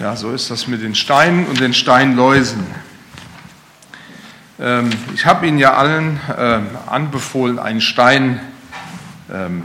[0.00, 2.64] Ja, so ist das mit den Steinen und den Steinläusen.
[4.58, 8.40] Ähm, ich habe Ihnen ja allen ähm, anbefohlen, einen Stein
[9.30, 9.62] ähm,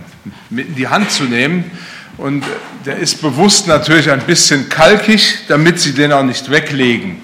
[0.49, 1.71] mit in die Hand zu nehmen.
[2.17, 2.43] Und
[2.85, 7.21] der ist bewusst natürlich ein bisschen kalkig, damit Sie den auch nicht weglegen.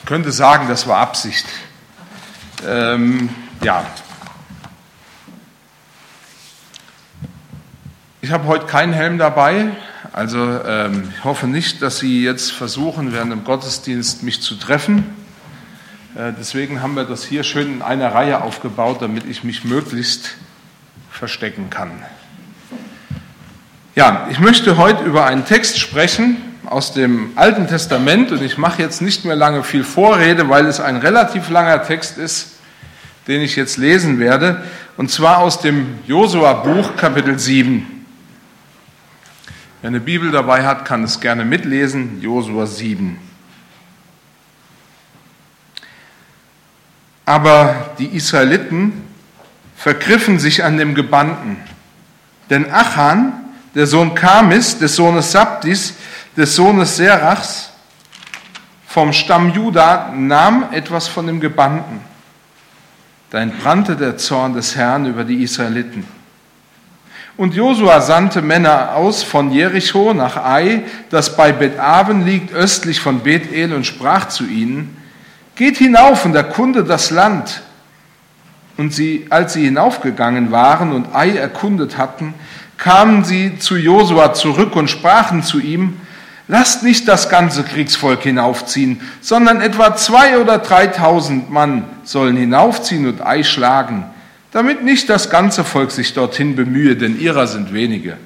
[0.00, 1.46] Ich könnte sagen, das war Absicht.
[3.62, 3.86] ja,
[8.28, 9.68] Ich habe heute keinen Helm dabei,
[10.12, 15.06] also ähm, ich hoffe nicht, dass Sie jetzt versuchen, während dem Gottesdienst mich zu treffen.
[16.14, 20.36] Äh, deswegen haben wir das hier schön in einer Reihe aufgebaut, damit ich mich möglichst
[21.10, 21.90] verstecken kann.
[23.94, 26.36] Ja, ich möchte heute über einen Text sprechen
[26.66, 30.80] aus dem Alten Testament und ich mache jetzt nicht mehr lange viel Vorrede, weil es
[30.80, 32.58] ein relativ langer Text ist,
[33.26, 34.64] den ich jetzt lesen werde,
[34.98, 37.94] und zwar aus dem Josua-Buch Kapitel 7.
[39.80, 43.16] Wer eine Bibel dabei hat, kann es gerne mitlesen, Josua 7.
[47.24, 49.04] Aber die Israeliten
[49.76, 51.58] vergriffen sich an dem Gebannten.
[52.50, 53.32] Denn Achan,
[53.76, 55.94] der Sohn Kamis, des Sohnes Sabdis,
[56.36, 57.70] des Sohnes Serachs,
[58.88, 62.00] vom Stamm Juda, nahm etwas von dem Gebannten.
[63.30, 66.17] Da entbrannte der Zorn des Herrn über die Israeliten.
[67.38, 73.20] Und Josua sandte Männer aus von Jericho nach Ai, das bei Bet-Aven liegt, östlich von
[73.20, 74.96] Bethel, und sprach zu ihnen,
[75.54, 77.62] Geht hinauf und erkundet das Land.
[78.76, 82.34] Und sie, als sie hinaufgegangen waren und Ai erkundet hatten,
[82.76, 86.00] kamen sie zu Josua zurück und sprachen zu ihm,
[86.48, 93.24] Lasst nicht das ganze Kriegsvolk hinaufziehen, sondern etwa zwei oder dreitausend Mann sollen hinaufziehen und
[93.24, 94.06] Ei schlagen
[94.58, 98.16] damit nicht das ganze Volk sich dorthin bemühe, denn ihrer sind wenige.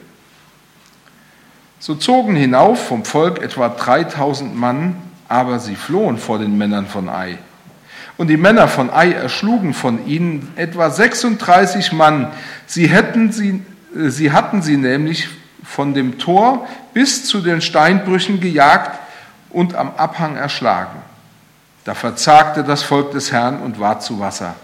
[1.79, 4.97] So zogen hinauf vom Volk etwa 3000 Mann,
[5.29, 7.37] aber sie flohen vor den Männern von Ai.
[8.17, 12.33] Und die Männer von Ai erschlugen von ihnen etwa 36 Mann.
[12.65, 13.61] Sie, hätten sie,
[13.95, 15.29] äh, sie hatten sie nämlich
[15.63, 18.99] von dem Tor bis zu den Steinbrüchen gejagt
[19.51, 20.97] und am Abhang erschlagen.
[21.85, 24.55] Da verzagte das Volk des Herrn und war zu Wasser.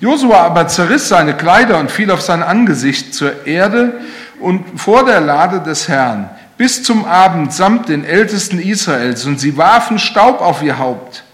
[0.00, 4.00] Josua aber zerriss seine Kleider und fiel auf sein Angesicht zur Erde
[4.40, 9.56] und vor der Lade des Herrn bis zum Abend samt den Ältesten Israels und sie
[9.56, 11.24] warfen Staub auf ihr Haupt.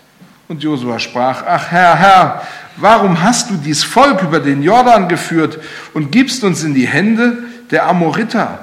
[0.49, 2.43] Und Josua sprach, ach Herr, Herr,
[2.77, 5.59] warum hast du dies Volk über den Jordan geführt
[5.95, 7.39] und gibst uns in die Hände
[7.71, 8.61] der Amoriter,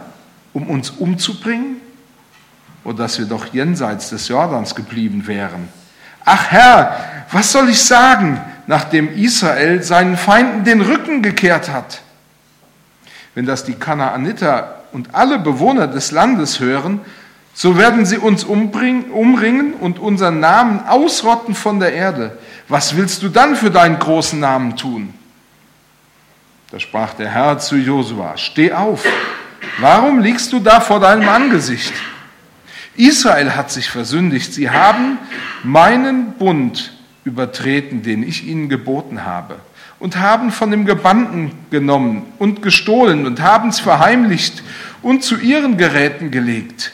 [0.53, 1.77] um uns umzubringen?
[2.83, 5.69] Oder dass wir doch jenseits des Jordans geblieben wären.
[6.25, 8.41] Ach Herr, was soll ich sagen?
[8.67, 12.01] Nachdem Israel seinen Feinden den Rücken gekehrt hat.
[13.33, 17.01] Wenn das die Kanaaniter und alle Bewohner des Landes hören,
[17.53, 22.37] so werden sie uns umringen und unseren Namen ausrotten von der Erde.
[22.67, 25.13] Was willst du dann für deinen großen Namen tun?
[26.69, 29.05] Da sprach der Herr zu Josua, steh auf,
[29.79, 31.93] warum liegst du da vor deinem Angesicht?
[32.97, 35.17] Israel hat sich versündigt, sie haben
[35.63, 36.96] meinen Bund
[37.27, 39.57] übertreten, den ich ihnen geboten habe,
[39.99, 44.63] und haben von dem Gebannten genommen und gestohlen und haben es verheimlicht
[45.01, 46.93] und zu ihren Geräten gelegt.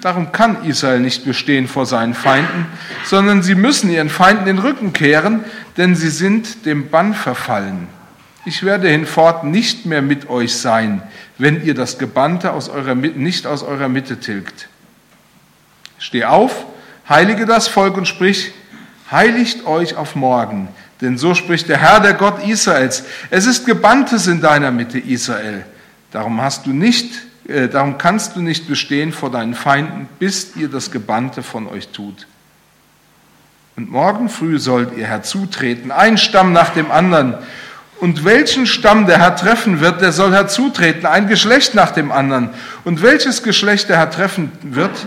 [0.00, 2.66] Darum kann Israel nicht bestehen vor seinen Feinden,
[3.04, 5.44] sondern sie müssen ihren Feinden den Rücken kehren,
[5.76, 7.86] denn sie sind dem Bann verfallen.
[8.44, 11.02] Ich werde hinfort nicht mehr mit euch sein,
[11.38, 14.68] wenn ihr das Gebannte aus eurer, nicht aus eurer Mitte tilgt.
[15.98, 16.66] Steh auf,
[17.08, 18.52] heilige das Volk und sprich,
[19.14, 20.68] heiligt euch auf morgen,
[21.00, 23.04] denn so spricht der Herr, der Gott Israels.
[23.30, 25.64] Es ist Gebanntes in deiner Mitte, Israel.
[26.10, 27.12] Darum hast du nicht,
[27.48, 31.88] äh, darum kannst du nicht bestehen vor deinen Feinden, bis ihr das Gebannte von euch
[31.88, 32.26] tut.
[33.76, 37.34] Und morgen früh sollt ihr herzutreten, ein Stamm nach dem anderen.
[38.00, 42.50] Und welchen Stamm der Herr treffen wird, der soll herzutreten, ein Geschlecht nach dem anderen.
[42.84, 45.06] Und welches Geschlecht der Herr treffen wird,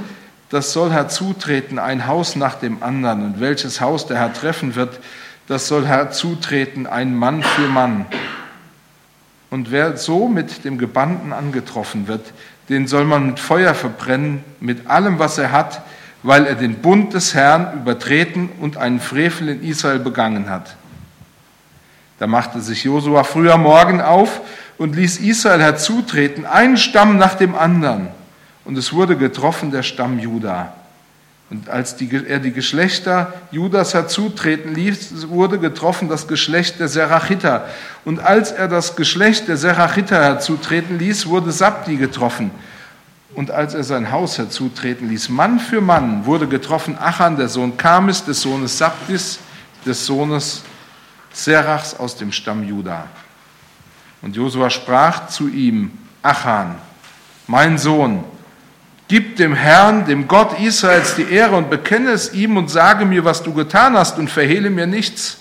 [0.49, 3.23] das soll herzutreten, ein Haus nach dem anderen.
[3.25, 4.99] Und welches Haus der Herr treffen wird,
[5.47, 8.05] das soll herzutreten, ein Mann für Mann.
[9.49, 12.33] Und wer so mit dem Gebannten angetroffen wird,
[12.69, 15.81] den soll man mit Feuer verbrennen, mit allem, was er hat,
[16.23, 20.75] weil er den Bund des Herrn übertreten und einen Frevel in Israel begangen hat.
[22.19, 24.41] Da machte sich Josua früher Morgen auf
[24.77, 28.09] und ließ Israel herzutreten, einen Stamm nach dem anderen
[28.67, 30.73] und es wurde getroffen der Stamm Juda.
[31.49, 37.65] Und als die, er die Geschlechter Judas herzutreten ließ, wurde getroffen das Geschlecht der Serachiter.
[38.03, 42.51] Und als er das Geschlecht der Serachiter herzutreten ließ, wurde Sabdi getroffen.
[43.35, 47.77] Und als er sein Haus herzutreten ließ, Mann für Mann, wurde getroffen Achan, der Sohn
[47.77, 49.39] Kamis, des Sohnes Sabdis,
[49.85, 50.63] des Sohnes
[51.31, 53.05] Serachs aus dem Stamm Juda.
[54.21, 55.91] Und Josua sprach zu ihm,
[56.21, 56.75] Achan,
[57.47, 58.25] mein Sohn,
[59.07, 63.23] Gib dem Herrn, dem Gott Israels, die Ehre und bekenne es ihm und sage mir,
[63.23, 65.37] was du getan hast und verhehle mir nichts.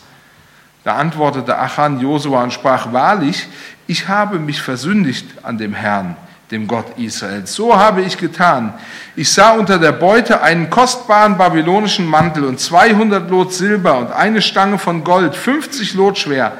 [0.85, 3.49] Da antwortete Achan Josua und sprach, wahrlich,
[3.89, 6.17] ich habe mich versündigt an dem Herrn,
[6.53, 7.55] dem Gott Israels.
[7.55, 8.73] So habe ich getan.
[9.17, 14.43] Ich sah unter der Beute einen kostbaren babylonischen Mantel und 200 Lot Silber und eine
[14.43, 16.53] Stange von Gold, 50 Lot schwer.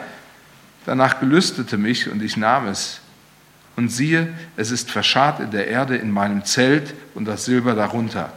[0.87, 3.01] Danach gelüstete mich und ich nahm es.
[3.77, 8.33] Und siehe, es ist verscharrt in der Erde in meinem Zelt und das Silber darunter.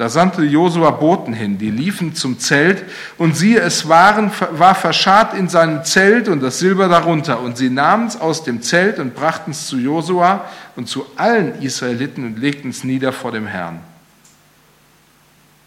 [0.00, 2.82] Da sandte Josua Boten hin, die liefen zum Zelt,
[3.18, 7.40] und siehe, es waren, war verscharrt in seinem Zelt und das Silber darunter.
[7.40, 11.60] Und sie nahmen es aus dem Zelt und brachten es zu Josua und zu allen
[11.60, 13.80] Israeliten und legten es nieder vor dem Herrn.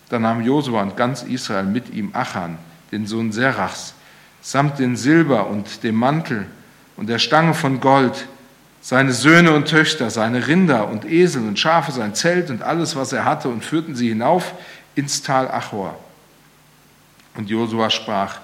[0.10, 2.58] Da nahm Josua und ganz Israel mit ihm Achan,
[2.92, 3.94] den Sohn Serachs,
[4.42, 6.48] samt den Silber und dem Mantel
[6.98, 8.28] und der Stange von Gold,
[8.84, 13.14] seine Söhne und Töchter, seine Rinder und Esel und Schafe, sein Zelt und alles, was
[13.14, 14.54] er hatte, und führten sie hinauf
[14.94, 15.98] ins Tal Achor.
[17.36, 18.42] Und Josua sprach,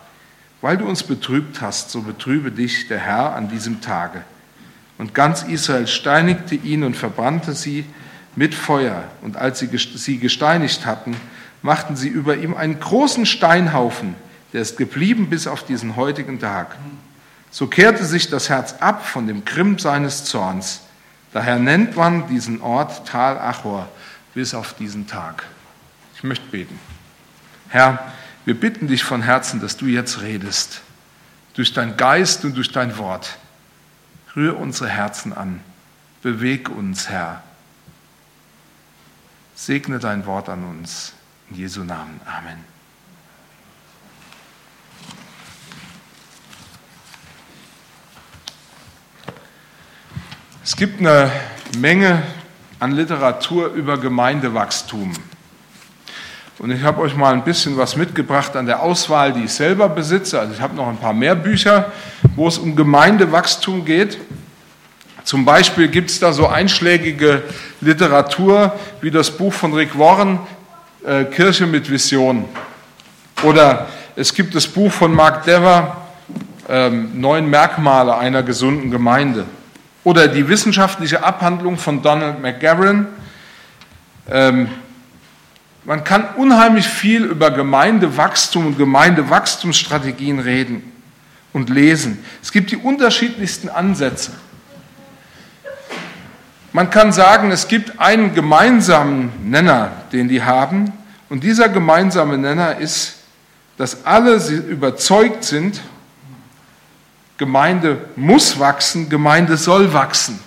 [0.62, 4.24] weil du uns betrübt hast, so betrübe dich der Herr an diesem Tage.
[4.98, 7.84] Und ganz Israel steinigte ihn und verbrannte sie
[8.38, 9.04] mit Feuer.
[9.22, 11.18] Und als sie sie gesteinigt hatten,
[11.62, 14.16] machten sie über ihm einen großen Steinhaufen,
[14.54, 16.78] der ist geblieben bis auf diesen heutigen Tag.
[17.52, 20.82] So kehrte sich das Herz ab von dem Grimm seines Zorns.
[21.32, 23.88] Daher nennt man diesen Ort Tal Achor
[24.34, 25.46] bis auf diesen Tag.
[26.16, 26.80] Ich möchte beten.
[27.70, 28.12] Herr,
[28.46, 30.82] wir bitten dich von Herzen, dass du jetzt redest,
[31.54, 33.38] durch dein Geist und durch dein Wort.
[34.36, 35.62] Rühr unsere Herzen an,
[36.22, 37.44] beweg uns, Herr.
[39.56, 41.14] Segne dein Wort an uns.
[41.50, 42.22] In Jesu Namen.
[42.26, 42.69] Amen.
[50.70, 51.32] Es gibt eine
[51.80, 52.22] Menge
[52.80, 55.14] an Literatur über Gemeindewachstum.
[56.60, 59.90] Und ich habe euch mal ein bisschen was mitgebracht an der Auswahl, die ich selber
[59.90, 60.40] besitze.
[60.40, 61.92] Also ich habe noch ein paar mehr Bücher,
[62.36, 64.20] wo es um Gemeindewachstum geht.
[65.24, 67.42] Zum Beispiel gibt es da so einschlägige
[67.82, 68.72] Literatur
[69.02, 70.38] wie das Buch von Rick Warren,
[71.04, 72.46] äh, Kirche mit Vision.
[73.42, 75.98] Oder es gibt das Buch von Mark Dever,
[76.70, 79.46] äh, Neun Merkmale einer gesunden Gemeinde.
[80.10, 83.06] Oder die wissenschaftliche Abhandlung von Donald McGarren.
[84.28, 84.68] Ähm,
[85.86, 90.82] man kann unheimlich viel über Gemeindewachstum und Gemeindewachstumsstrategien reden
[91.54, 92.26] und lesen.
[92.42, 94.32] Es gibt die unterschiedlichsten Ansätze.
[96.74, 100.92] Man kann sagen, es gibt einen gemeinsamen Nenner, den die haben.
[101.30, 103.18] Und dieser gemeinsame Nenner ist,
[103.78, 105.82] dass alle überzeugt sind,
[107.40, 110.40] Gemeinde muss wachsen, Gemeinde soll wachsen.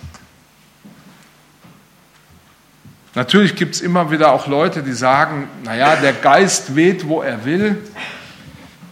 [3.15, 7.45] Natürlich gibt es immer wieder auch Leute, die sagen, naja, der Geist weht, wo er
[7.45, 7.83] will.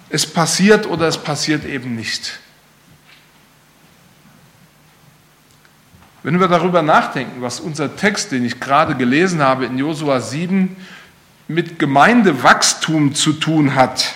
[0.09, 2.39] Es passiert oder es passiert eben nicht.
[6.23, 10.75] Wenn wir darüber nachdenken, was unser Text, den ich gerade gelesen habe in Josua 7,
[11.47, 14.15] mit Gemeindewachstum zu tun hat,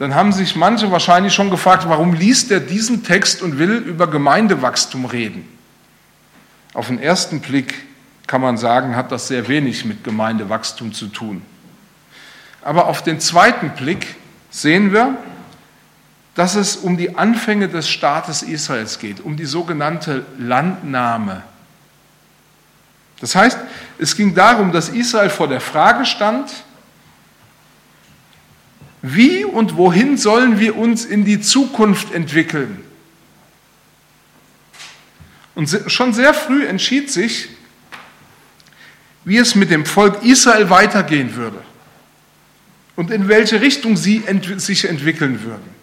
[0.00, 4.06] dann haben sich manche wahrscheinlich schon gefragt, warum liest er diesen Text und will über
[4.06, 5.46] Gemeindewachstum reden?
[6.72, 7.74] Auf den ersten Blick
[8.26, 11.42] kann man sagen, hat das sehr wenig mit Gemeindewachstum zu tun.
[12.62, 14.16] Aber auf den zweiten Blick
[14.48, 15.18] sehen wir,
[16.34, 21.42] dass es um die Anfänge des Staates Israels geht, um die sogenannte Landnahme.
[23.20, 23.58] Das heißt,
[23.98, 26.50] es ging darum, dass Israel vor der Frage stand,
[29.02, 32.84] wie und wohin sollen wir uns in die Zukunft entwickeln?
[35.54, 37.48] Und schon sehr früh entschied sich,
[39.24, 41.62] wie es mit dem Volk Israel weitergehen würde
[42.96, 45.80] und in welche Richtung sie ent sich entwickeln würden.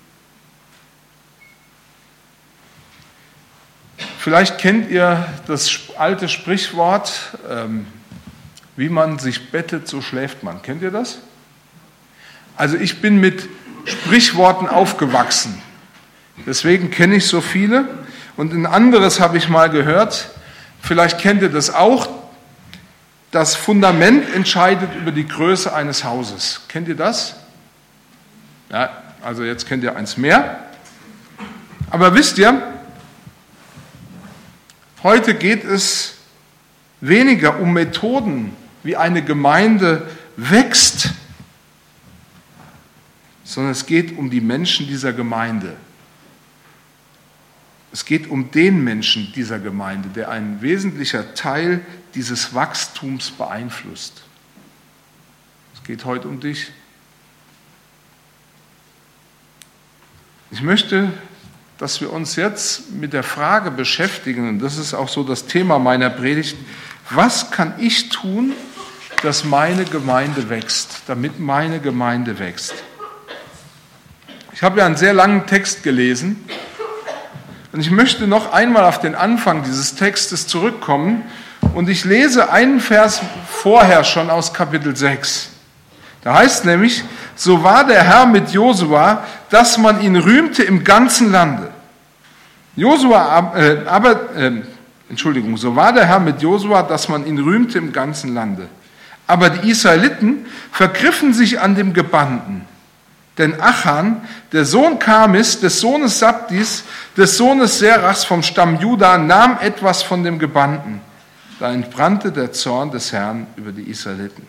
[4.19, 7.87] Vielleicht kennt ihr das alte Sprichwort, ähm,
[8.75, 10.61] wie man sich bettet, so schläft man.
[10.61, 11.19] Kennt ihr das?
[12.57, 13.47] Also ich bin mit
[13.85, 15.61] Sprichworten aufgewachsen.
[16.45, 17.87] Deswegen kenne ich so viele.
[18.35, 20.29] Und ein anderes habe ich mal gehört,
[20.81, 22.09] vielleicht kennt ihr das auch.
[23.31, 26.61] das Fundament entscheidet über die Größe eines Hauses.
[26.69, 27.35] Kennt ihr das?
[28.69, 28.89] Ja,
[29.21, 30.59] also jetzt kennt ihr eins mehr.
[31.89, 32.61] Aber wisst ihr,
[35.03, 36.15] heute geht es
[37.01, 41.09] weniger um Methoden, wie eine Gemeinde wächst,
[43.47, 45.77] sondern es geht um die Menschen dieser Gemeinde.
[47.93, 51.79] Es geht um den Menschen dieser Gemeinde, der ein wesentlicher Teil
[52.13, 54.21] dieses Wachstums beeinflusst.
[55.73, 56.67] Es geht heute um dich.
[60.51, 61.13] Ich möchte,
[61.77, 65.79] dass wir uns jetzt mit der Frage beschäftigen, und das ist auch so das Thema
[65.79, 66.57] meiner Predigt,
[67.11, 68.51] was kann ich tun,
[69.21, 72.73] dass meine Gemeinde wächst, damit meine Gemeinde wächst?
[74.57, 76.43] Ich habe ja einen sehr langen Text gelesen
[77.73, 81.21] und ich möchte noch einmal auf den Anfang dieses Textes zurückkommen
[81.75, 85.49] und ich lese einen Vers vorher schon aus Kapitel 6.
[86.23, 87.03] Da heißt nämlich,
[87.35, 91.69] so war der Herr mit Josua, dass man ihn rühmte im ganzen Lande.
[92.75, 94.63] Josua, äh, aber, äh,
[95.07, 98.67] Entschuldigung, so war der Herr mit Josua, dass man ihn rühmte im ganzen Lande.
[99.27, 102.65] Aber die Israeliten vergriffen sich an dem Gebannten.
[103.37, 106.83] Denn Achan, der Sohn Kamis, des Sohnes Sabdis,
[107.15, 111.01] des Sohnes Serachs vom Stamm Juda, nahm etwas von dem Gebannten.
[111.59, 114.47] Da entbrannte der Zorn des Herrn über die Israeliten.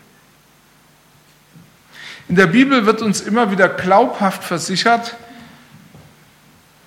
[2.27, 5.15] In der Bibel wird uns immer wieder glaubhaft versichert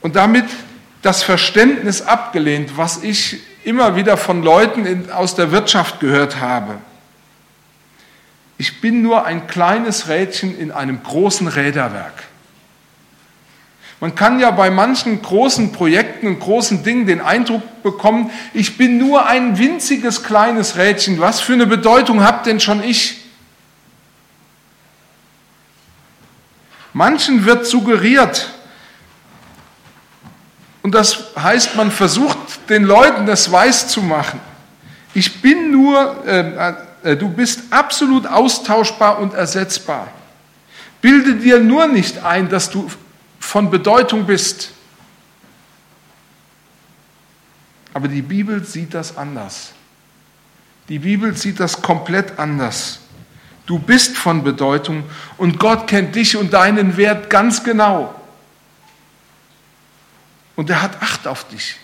[0.00, 0.46] und damit
[1.02, 6.78] das Verständnis abgelehnt, was ich immer wieder von Leuten aus der Wirtschaft gehört habe.
[8.62, 12.22] Ich bin nur ein kleines Rädchen in einem großen Räderwerk.
[13.98, 18.98] Man kann ja bei manchen großen Projekten und großen Dingen den Eindruck bekommen, ich bin
[18.98, 21.18] nur ein winziges kleines Rädchen.
[21.18, 23.24] Was für eine Bedeutung habt denn schon ich?
[26.92, 28.48] Manchen wird suggeriert,
[30.82, 34.38] und das heißt, man versucht den Leuten das weiß zu machen.
[35.14, 40.08] Ich bin nur, äh, du bist absolut austauschbar und ersetzbar.
[41.00, 42.88] Bilde dir nur nicht ein, dass du
[43.40, 44.70] von Bedeutung bist.
[47.92, 49.72] Aber die Bibel sieht das anders.
[50.88, 53.00] Die Bibel sieht das komplett anders.
[53.66, 55.04] Du bist von Bedeutung
[55.36, 58.14] und Gott kennt dich und deinen Wert ganz genau.
[60.56, 61.76] Und er hat Acht auf dich.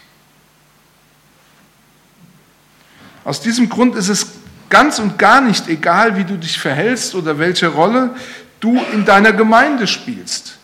[3.25, 4.27] Aus diesem Grund ist es
[4.69, 8.15] ganz und gar nicht egal, wie du dich verhältst oder welche Rolle
[8.61, 10.59] du in deiner Gemeinde spielst.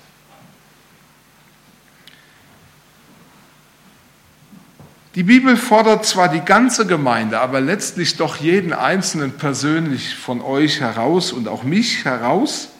[5.14, 10.80] Die Bibel fordert zwar die ganze Gemeinde, aber letztlich doch jeden Einzelnen persönlich von euch
[10.80, 12.70] heraus und auch mich heraus.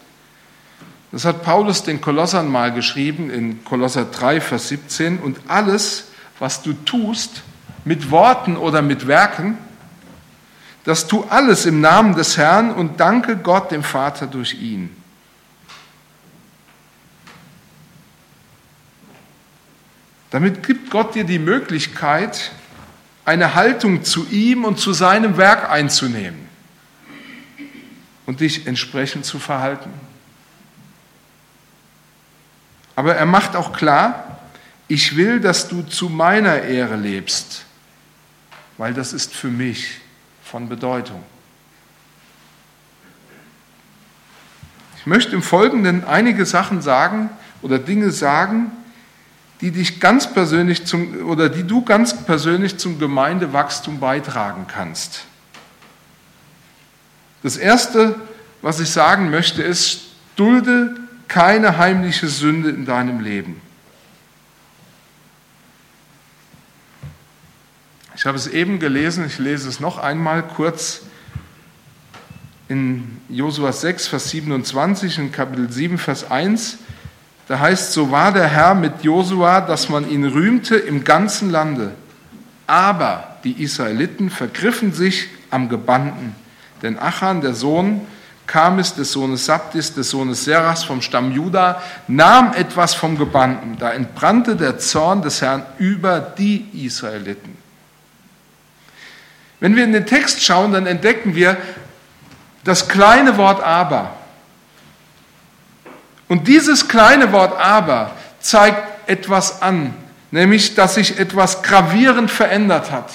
[1.13, 5.19] Das hat Paulus den Kolossern mal geschrieben in Kolosser 3, Vers 17.
[5.19, 7.41] Und alles, was du tust,
[7.85, 9.57] mit Worten oder mit Werken,
[10.85, 14.95] das tu alles im Namen des Herrn und danke Gott dem Vater durch ihn.
[20.29, 22.51] Damit gibt Gott dir die Möglichkeit,
[23.25, 26.47] eine Haltung zu ihm und zu seinem Werk einzunehmen
[28.27, 29.91] und dich entsprechend zu verhalten.
[32.95, 34.39] Aber er macht auch klar,
[34.87, 37.65] ich will, dass du zu meiner Ehre lebst,
[38.77, 40.04] weil das ist für mich
[40.55, 41.21] von Bedeutung.
[44.97, 47.29] Ich möchte im Folgenden einige Sachen sagen
[47.61, 48.71] oder Dinge sagen,
[49.59, 55.25] die dich ganz persönlich zum, oder die du ganz persönlich zum Gemeindewachstum beitragen kannst.
[57.43, 58.15] Das erste,
[58.61, 60.03] was ich sagen möchte, ist,
[60.37, 60.95] dulde
[61.27, 63.59] keine heimliche Sünde in deinem Leben.
[68.17, 71.01] Ich habe es eben gelesen, ich lese es noch einmal kurz
[72.69, 76.77] in Josua 6, Vers 27, in Kapitel 7, Vers 1.
[77.49, 81.91] Da heißt, so war der Herr mit Josua, dass man ihn rühmte im ganzen Lande.
[82.67, 86.35] Aber die Israeliten vergriffen sich am Gebannten.
[86.81, 88.07] Denn Achan, der Sohn
[88.47, 93.75] Kamis, des Sohnes Sabdis, des Sohnes Serachs vom Stamm Juda, nahm etwas vom Gebannten.
[93.77, 97.54] Da entbrannte der Zorn des Herrn über die Israeliten.
[99.59, 101.57] Wenn wir in den Text schauen, dann entdecken wir
[102.63, 104.15] das kleine Wort aber.
[106.27, 109.93] Und dieses kleine Wort aber zeigt etwas an,
[110.31, 113.11] nämlich dass sich etwas gravierend verändert hat.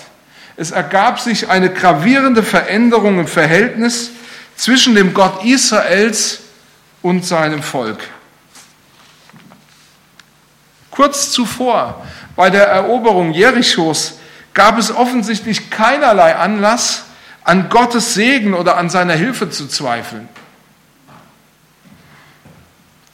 [0.56, 4.10] Es ergab sich eine gravierende Veränderung im Verhältnis
[4.56, 6.40] zwischen dem Gott Israels
[7.02, 7.98] und seinem Volk.
[10.90, 12.06] Kurz zuvor,
[12.36, 14.19] bei der Eroberung Jerichos,
[14.54, 17.04] gab es offensichtlich keinerlei Anlass,
[17.44, 20.28] an Gottes Segen oder an seiner Hilfe zu zweifeln.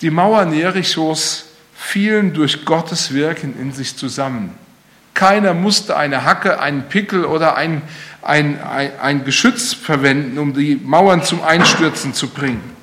[0.01, 4.59] Die Mauern Jerichos fielen durch Gottes Wirken in sich zusammen.
[5.15, 7.81] Keiner musste eine Hacke, einen Pickel oder ein,
[8.21, 12.77] ein, ein, ein Geschütz verwenden, um die Mauern zum Einstürzen zu bringen.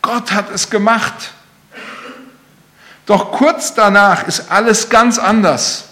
[0.00, 1.32] Gott hat es gemacht.
[3.06, 5.91] Doch kurz danach ist alles ganz anders.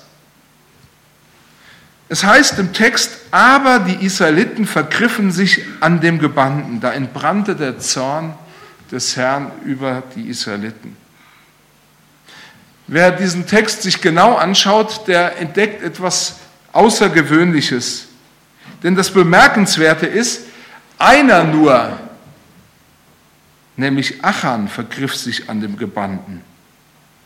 [2.11, 6.81] Es heißt im Text, aber die Israeliten vergriffen sich an dem Gebannten.
[6.81, 8.35] Da entbrannte der Zorn
[8.91, 10.97] des Herrn über die Israeliten.
[12.89, 16.41] Wer diesen Text sich genau anschaut, der entdeckt etwas
[16.73, 18.09] Außergewöhnliches.
[18.83, 20.47] Denn das Bemerkenswerte ist,
[20.99, 21.97] einer nur,
[23.77, 26.43] nämlich Achan, vergriff sich an dem Gebannten.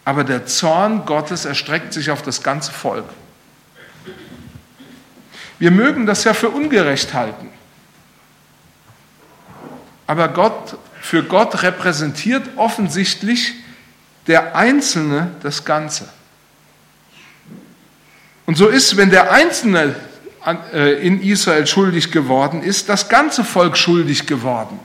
[0.05, 3.07] Aber der Zorn Gottes erstreckt sich auf das ganze Volk.
[5.59, 7.49] Wir mögen das ja für ungerecht halten.
[10.07, 13.55] Aber Gott, für Gott repräsentiert offensichtlich
[14.27, 16.09] der Einzelne das Ganze.
[18.47, 19.95] Und so ist, wenn der Einzelne
[20.73, 24.79] äh, in Israel schuldig geworden ist, das ganze Volk schuldig geworden.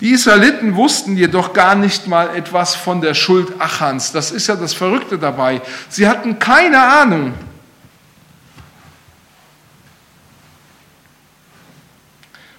[0.00, 4.12] Die Israeliten wussten jedoch gar nicht mal etwas von der Schuld Achans.
[4.12, 5.62] Das ist ja das Verrückte dabei.
[5.88, 7.34] Sie hatten keine Ahnung.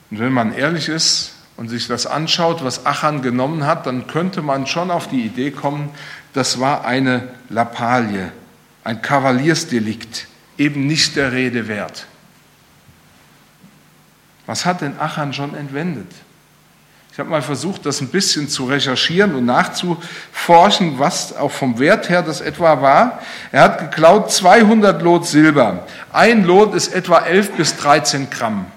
[0.09, 4.41] Und wenn man ehrlich ist, und sich das anschaut, was Achan genommen hat, dann könnte
[4.41, 5.89] man schon auf die Idee kommen,
[6.33, 8.31] das war eine Lappalie,
[8.83, 10.27] ein Kavaliersdelikt,
[10.57, 12.05] eben nicht der Rede wert.
[14.45, 16.11] Was hat denn Achan schon entwendet?
[17.17, 22.09] Ich habe mal versucht, das ein bisschen zu recherchieren und nachzuforschen, was auch vom Wert
[22.09, 23.23] her das etwa war.
[23.51, 25.87] Er hat geklaut 200 Lot Silber.
[26.13, 28.67] Ein Lot ist etwa 11 bis 13 Gramm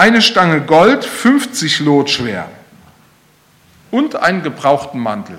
[0.00, 2.48] eine Stange Gold, 50 Lot schwer
[3.90, 5.38] und einen gebrauchten Mantel.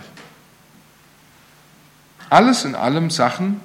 [2.29, 3.59] Alles in allem Sachen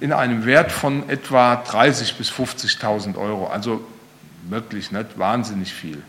[0.00, 3.48] in einem Wert von etwa 30.000 bis 50.000 Euro.
[3.48, 3.86] Also
[4.48, 6.02] wirklich nicht wahnsinnig viel.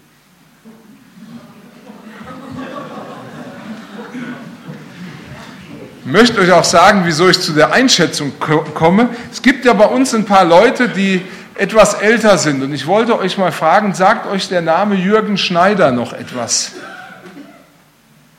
[6.12, 8.34] Möchte euch auch sagen, wieso ich zu der Einschätzung
[8.74, 9.10] komme.
[9.32, 11.21] Es gibt ja bei uns ein paar Leute, die
[11.56, 12.63] etwas älter sind.
[12.63, 16.71] Und ich wollte euch mal fragen, sagt euch der Name Jürgen Schneider noch etwas?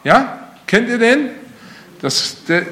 [0.05, 0.39] Ja?
[0.67, 1.31] Kennt ihr den?
[2.01, 2.63] Das, der,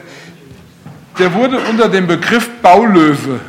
[1.19, 3.41] der wurde unter dem Begriff Baulöwe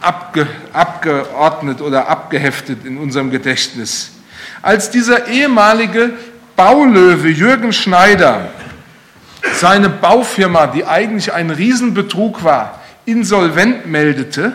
[0.00, 4.12] abge, abgeordnet oder abgeheftet in unserem Gedächtnis.
[4.62, 6.12] Als dieser ehemalige
[6.56, 8.50] Baulöwe Jürgen Schneider
[9.52, 14.52] seine Baufirma, die eigentlich ein Riesenbetrug war, insolvent meldete,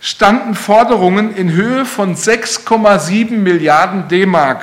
[0.00, 4.62] standen Forderungen in Höhe von 6,7 Milliarden D-Mark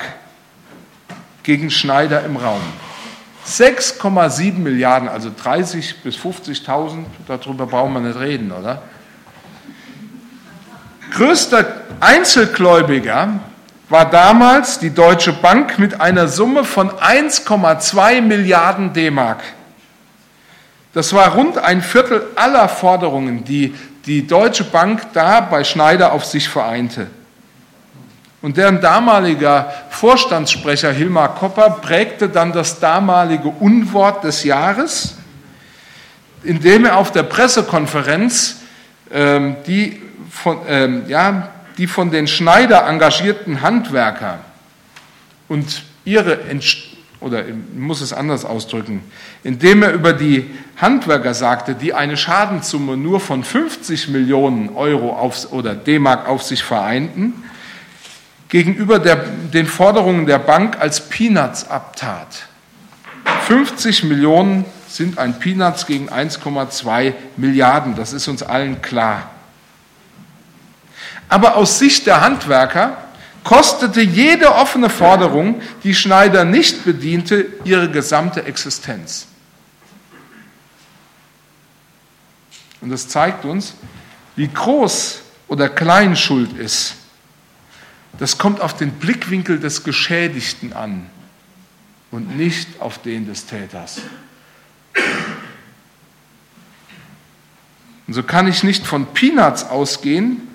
[1.42, 2.60] gegen Schneider im Raum.
[3.46, 8.82] 6,7 Milliarden, also 30 bis 50.000, darüber brauchen wir nicht reden, oder?
[11.12, 13.40] Größter Einzelgläubiger
[13.90, 19.42] war damals die Deutsche Bank mit einer Summe von 1,2 Milliarden D-Mark.
[20.94, 23.74] Das war rund ein Viertel aller Forderungen, die
[24.06, 27.08] die Deutsche Bank da bei Schneider auf sich vereinte.
[28.42, 35.16] Und deren damaliger Vorstandssprecher Hilmar Kopper prägte dann das damalige Unwort des Jahres,
[36.44, 38.56] indem er auf der Pressekonferenz
[39.12, 40.00] ähm, die,
[40.30, 44.40] von, ähm, ja, die von den Schneider engagierten Handwerker
[45.48, 46.90] und ihre Entscheidungen
[47.20, 47.44] oder
[47.76, 49.02] muss es anders ausdrücken,
[49.42, 55.52] indem er über die Handwerker sagte, die eine Schadenssumme nur von 50 Millionen Euro auf,
[55.52, 57.44] oder D-Mark auf sich vereinten,
[58.48, 62.46] gegenüber der, den Forderungen der Bank als Peanuts abtat.
[63.46, 69.30] 50 Millionen sind ein Peanuts gegen 1,2 Milliarden, das ist uns allen klar.
[71.30, 72.98] Aber aus Sicht der Handwerker
[73.44, 79.28] kostete jede offene Forderung, die Schneider nicht bediente, ihre gesamte Existenz.
[82.80, 83.74] Und das zeigt uns,
[84.36, 86.94] wie groß oder klein Schuld ist.
[88.18, 91.08] Das kommt auf den Blickwinkel des Geschädigten an
[92.10, 94.00] und nicht auf den des Täters.
[98.06, 100.49] Und so kann ich nicht von Peanuts ausgehen,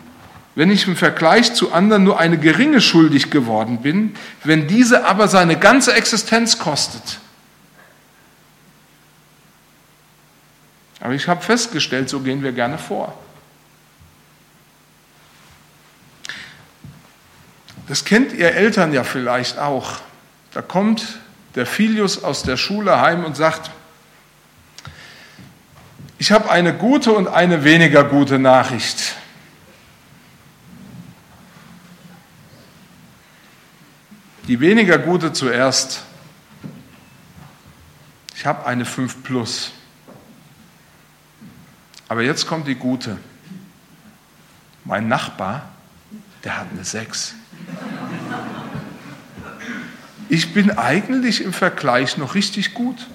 [0.56, 5.28] wenn ich im Vergleich zu anderen nur eine geringe schuldig geworden bin, wenn diese aber
[5.28, 7.20] seine ganze Existenz kostet.
[11.02, 13.16] Aber ich habe festgestellt, so gehen wir gerne vor.
[17.88, 19.98] Das kennt ihr Eltern ja vielleicht auch.
[20.54, 21.20] Da kommt
[21.54, 23.70] der Filius aus der Schule heim und sagt,
[26.18, 29.16] ich habe eine gute und eine weniger gute Nachricht.
[34.48, 36.04] Die weniger gute zuerst.
[38.36, 39.72] Ich habe eine 5 plus.
[42.08, 43.18] Aber jetzt kommt die gute.
[44.84, 45.70] Mein Nachbar,
[46.44, 47.34] der hat eine 6.
[50.30, 53.08] Ich bin eigentlich im Vergleich noch richtig gut.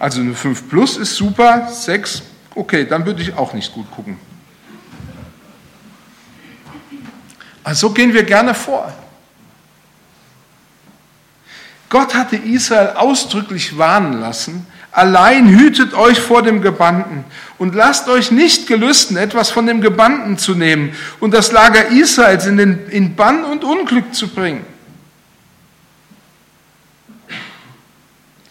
[0.00, 2.22] Also eine 5 plus ist super, 6,
[2.54, 4.16] okay, dann würde ich auch nicht gut gucken.
[7.62, 8.92] Also so gehen wir gerne vor.
[11.90, 17.24] Gott hatte Israel ausdrücklich warnen lassen, allein hütet euch vor dem Gebannten
[17.58, 22.46] und lasst euch nicht gelüsten, etwas von dem Gebannten zu nehmen und das Lager Israels
[22.46, 24.64] in, den, in Bann und Unglück zu bringen.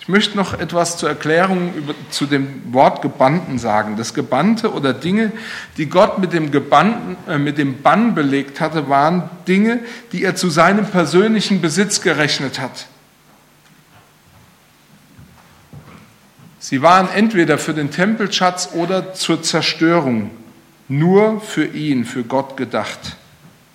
[0.02, 3.96] Ich möchte noch etwas zur Erklärung über, zu dem Wort Gebannten sagen.
[3.96, 5.32] Das Gebannte oder Dinge,
[5.78, 9.80] die Gott mit dem, Gebannten, äh, mit dem Bann belegt hatte, waren Dinge,
[10.12, 12.89] die er zu seinem persönlichen Besitz gerechnet hat.
[16.60, 20.32] Sie waren entweder für den Tempelschatz oder zur Zerstörung
[20.90, 23.16] nur für ihn, für Gott gedacht.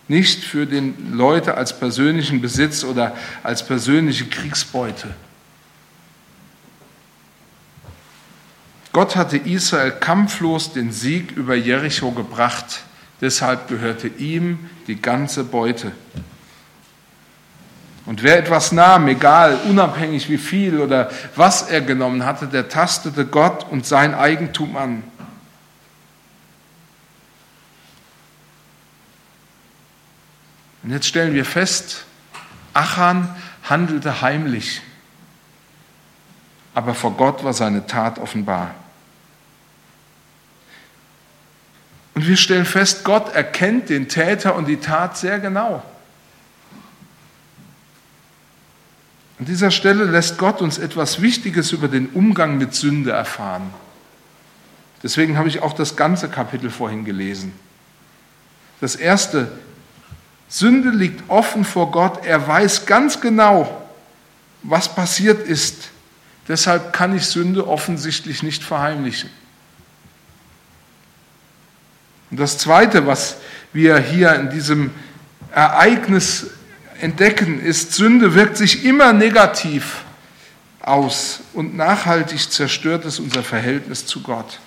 [0.07, 5.15] Nicht für den Leute als persönlichen Besitz oder als persönliche Kriegsbeute.
[8.93, 12.83] Gott hatte Israel kampflos den Sieg über Jericho gebracht.
[13.21, 15.93] Deshalb gehörte ihm die ganze Beute.
[18.07, 23.25] Und wer etwas nahm, egal, unabhängig wie viel oder was er genommen hatte, der tastete
[23.25, 25.03] Gott und sein Eigentum an.
[30.83, 32.05] Und jetzt stellen wir fest,
[32.75, 34.83] Achan handelte heimlich,
[36.75, 38.75] aber vor Gott war seine Tat offenbar.
[42.13, 45.83] Und wir stellen fest, Gott erkennt den Täter und die Tat sehr genau.
[49.39, 53.75] An dieser Stelle lässt Gott uns etwas Wichtiges über den Umgang mit Sünde erfahren.
[55.03, 57.53] Deswegen habe ich auch das ganze Kapitel vorhin gelesen.
[58.81, 59.51] Das erste,
[60.49, 62.25] Sünde liegt offen vor Gott.
[62.25, 63.87] Er weiß ganz genau,
[64.63, 65.91] was passiert ist.
[66.47, 69.31] Deshalb kann ich Sünde offensichtlich nicht verheimlichen.
[72.31, 73.37] Und das Zweite, was
[73.73, 74.91] wir hier in diesem
[75.53, 76.51] Ereignis
[77.05, 80.05] entdecken, ist, Sünde wirkt sich immer negativ
[80.81, 84.59] aus und nachhaltig zerstört es unser Verhältnis zu Gott.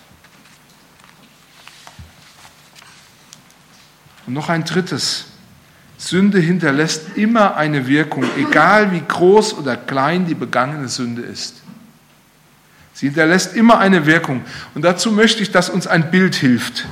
[4.27, 5.25] Und noch ein drittes.
[5.97, 11.55] Sünde hinterlässt immer eine Wirkung, egal wie groß oder klein die begangene Sünde ist.
[12.93, 14.43] Sie hinterlässt immer eine Wirkung.
[14.75, 16.85] Und dazu möchte ich, dass uns ein Bild hilft.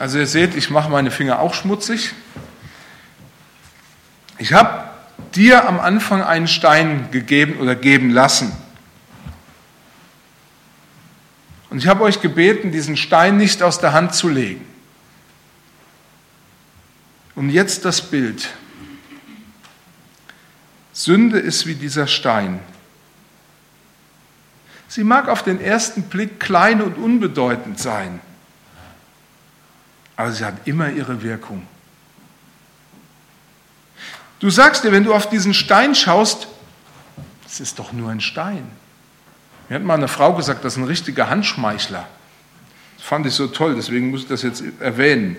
[0.00, 2.14] Also ihr seht, ich mache meine Finger auch schmutzig.
[4.38, 4.88] Ich habe
[5.34, 8.50] dir am Anfang einen Stein gegeben oder geben lassen.
[11.68, 14.64] Und ich habe euch gebeten, diesen Stein nicht aus der Hand zu legen.
[17.34, 18.48] Und jetzt das Bild.
[20.94, 22.60] Sünde ist wie dieser Stein.
[24.88, 28.20] Sie mag auf den ersten Blick klein und unbedeutend sein
[30.20, 31.66] aber sie hat immer ihre Wirkung.
[34.38, 36.46] Du sagst dir, wenn du auf diesen Stein schaust,
[37.46, 38.70] es ist doch nur ein Stein.
[39.70, 42.06] Mir hat mal eine Frau gesagt, das ist ein richtiger Handschmeichler.
[42.98, 45.36] Das fand ich so toll, deswegen muss ich das jetzt erwähnen.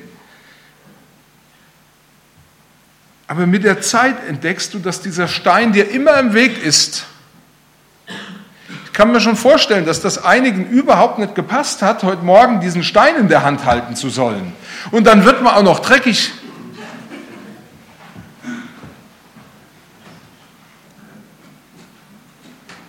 [3.27, 7.05] Aber mit der Zeit entdeckst du, dass dieser Stein dir immer im Weg ist.
[8.85, 12.83] Ich kann mir schon vorstellen, dass das einigen überhaupt nicht gepasst hat, heute Morgen diesen
[12.83, 14.53] Stein in der Hand halten zu sollen.
[14.89, 16.31] Und dann wird man auch noch dreckig.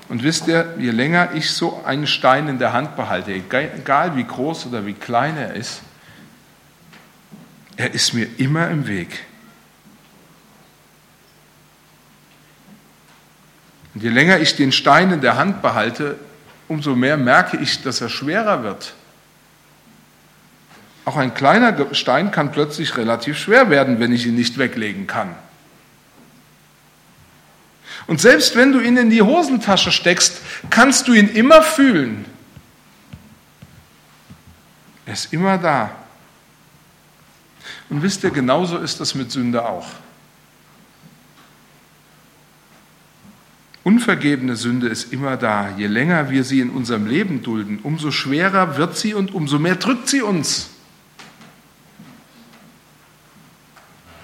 [0.09, 4.25] Und wisst ihr, je länger ich so einen Stein in der Hand behalte, egal wie
[4.25, 5.81] groß oder wie klein er ist,
[7.77, 9.25] er ist mir immer im Weg.
[13.95, 16.19] Und je länger ich den Stein in der Hand behalte,
[16.69, 18.95] umso mehr merke ich, dass er schwerer wird.
[21.05, 25.35] Auch ein kleiner Stein kann plötzlich relativ schwer werden, wenn ich ihn nicht weglegen kann.
[28.07, 32.25] Und selbst wenn du ihn in die Hosentasche steckst, kannst du ihn immer fühlen.
[35.07, 35.91] Er ist immer da.
[37.91, 39.87] Und wisst ihr, genauso ist das mit Sünde auch.
[43.85, 45.71] Unvergebene Sünde ist immer da.
[45.77, 49.75] Je länger wir sie in unserem Leben dulden, umso schwerer wird sie und umso mehr
[49.75, 50.72] drückt sie uns.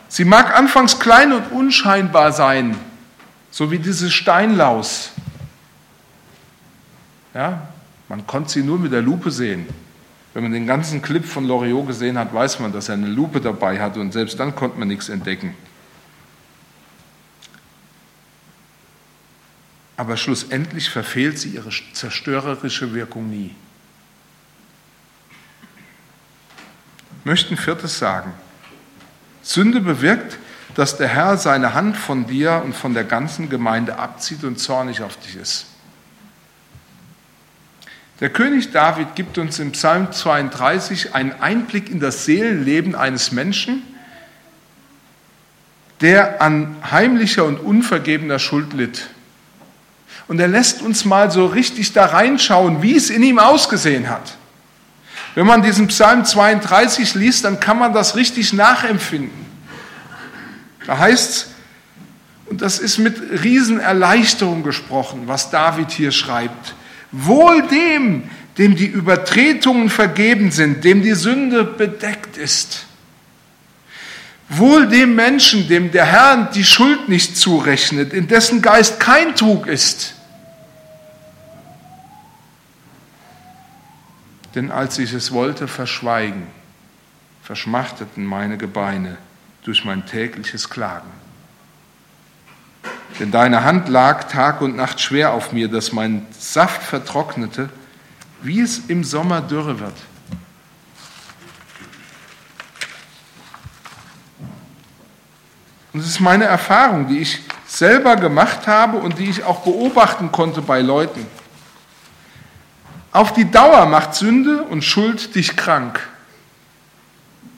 [0.08, 2.76] Sie mag anfangs klein und unscheinbar sein,
[3.50, 5.12] so wie diese Steinlaus.
[7.34, 7.68] Ja,
[8.08, 9.66] man konnte sie nur mit der Lupe sehen.
[10.34, 13.40] Wenn man den ganzen Clip von Loriot gesehen hat, weiß man, dass er eine Lupe
[13.40, 15.54] dabei hatte und selbst dann konnte man nichts entdecken.
[19.96, 23.54] Aber schlussendlich verfehlt sie ihre zerstörerische Wirkung nie.
[27.18, 28.32] Ich möchte ein viertes sagen.
[29.48, 30.36] Sünde bewirkt,
[30.74, 35.00] dass der Herr seine Hand von dir und von der ganzen Gemeinde abzieht und zornig
[35.00, 35.64] auf dich ist.
[38.20, 43.82] Der König David gibt uns im Psalm 32 einen Einblick in das Seelenleben eines Menschen,
[46.02, 49.08] der an heimlicher und unvergebener Schuld litt.
[50.26, 54.36] Und er lässt uns mal so richtig da reinschauen, wie es in ihm ausgesehen hat.
[55.34, 59.46] Wenn man diesen Psalm 32 liest, dann kann man das richtig nachempfinden.
[60.86, 61.48] Da heißt es,
[62.46, 66.74] und das ist mit Riesenerleichterung gesprochen, was David hier schreibt.
[67.12, 68.24] Wohl dem,
[68.56, 72.86] dem die Übertretungen vergeben sind, dem die Sünde bedeckt ist.
[74.48, 79.66] Wohl dem Menschen, dem der Herr die Schuld nicht zurechnet, in dessen Geist kein Trug
[79.66, 80.14] ist.
[84.58, 86.48] Denn als ich es wollte verschweigen,
[87.44, 89.16] verschmachteten meine Gebeine
[89.62, 91.06] durch mein tägliches Klagen.
[93.20, 97.68] Denn deine Hand lag Tag und Nacht schwer auf mir, dass mein Saft vertrocknete,
[98.42, 99.94] wie es im Sommer dürre wird.
[105.92, 110.32] Und es ist meine Erfahrung, die ich selber gemacht habe und die ich auch beobachten
[110.32, 111.37] konnte bei Leuten.
[113.12, 116.00] Auf die Dauer macht Sünde und Schuld dich krank.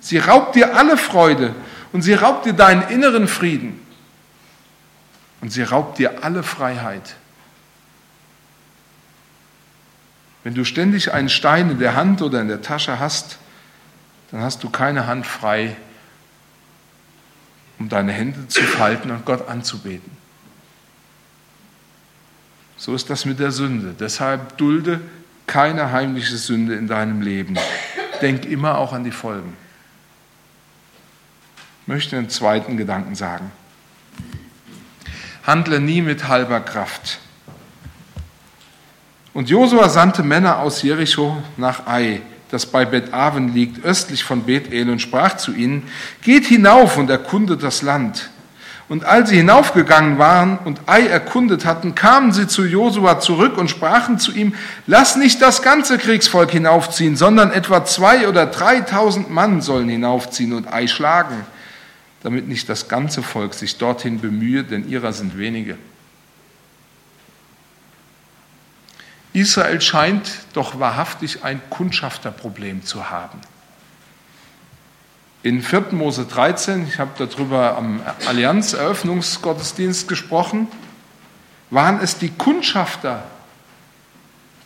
[0.01, 1.55] Sie raubt dir alle Freude
[1.93, 3.81] und sie raubt dir deinen inneren Frieden
[5.41, 7.17] und sie raubt dir alle Freiheit.
[10.43, 13.39] Wenn du ständig einen Stein in der Hand oder in der Tasche hast,
[14.31, 15.77] dann hast du keine Hand frei,
[17.79, 20.11] um deine Hände zu falten und Gott anzubeten.
[22.77, 23.95] So ist das mit der Sünde.
[23.99, 25.01] Deshalb dulde
[25.51, 27.59] keine heimliche Sünde in deinem Leben.
[28.23, 29.57] Denk immer auch an die Folgen.
[31.83, 33.51] Ich möchte einen zweiten Gedanken sagen.
[35.45, 37.19] Handle nie mit halber Kraft.
[39.35, 44.89] Und Josua sandte Männer aus Jericho nach Ai, das bei Bet-Aven liegt, östlich von Bethel,
[44.89, 45.89] und sprach zu ihnen:
[46.23, 48.31] Geht hinauf und erkundet das Land.
[48.91, 53.71] Und als sie hinaufgegangen waren und Ai erkundet hatten, kamen sie zu Josua zurück und
[53.71, 54.53] sprachen zu ihm,
[54.89, 60.73] lass nicht das ganze Kriegsvolk hinaufziehen, sondern etwa zwei oder dreitausend Mann sollen hinaufziehen und
[60.73, 61.47] Ai schlagen,
[62.25, 65.79] damit nicht das ganze Volk sich dorthin bemühe, denn ihrer sind wenige.
[69.33, 73.39] Israel scheint doch wahrhaftig ein Kundschafterproblem zu haben.
[75.43, 75.87] In 4.
[75.93, 80.69] Mose 13, ich habe darüber am Allianz-Eröffnungsgottesdienst gesprochen,
[81.71, 83.23] waren es die Kundschafter,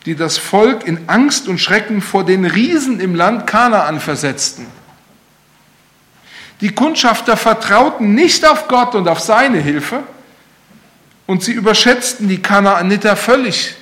[0.05, 4.65] die das Volk in Angst und Schrecken vor den Riesen im Land Kanaan versetzten.
[6.59, 10.03] Die Kundschafter vertrauten nicht auf Gott und auf seine Hilfe
[11.25, 13.75] und sie überschätzten die Kanaaniter völlig.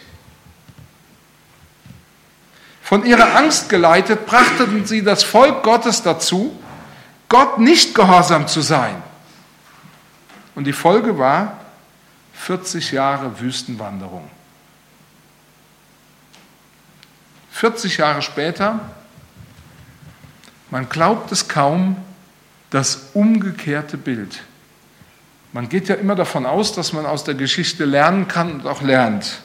[2.83, 6.55] Von ihrer Angst geleitet brachten sie das Volk Gottes dazu,
[7.29, 9.01] Gott nicht gehorsam zu sein.
[10.55, 11.59] Und die Folge war
[12.33, 14.29] 40 Jahre Wüstenwanderung.
[17.51, 18.79] 40 Jahre später,
[20.69, 21.97] man glaubt es kaum,
[22.71, 24.41] das umgekehrte Bild.
[25.53, 28.81] Man geht ja immer davon aus, dass man aus der Geschichte lernen kann und auch
[28.81, 29.39] lernt.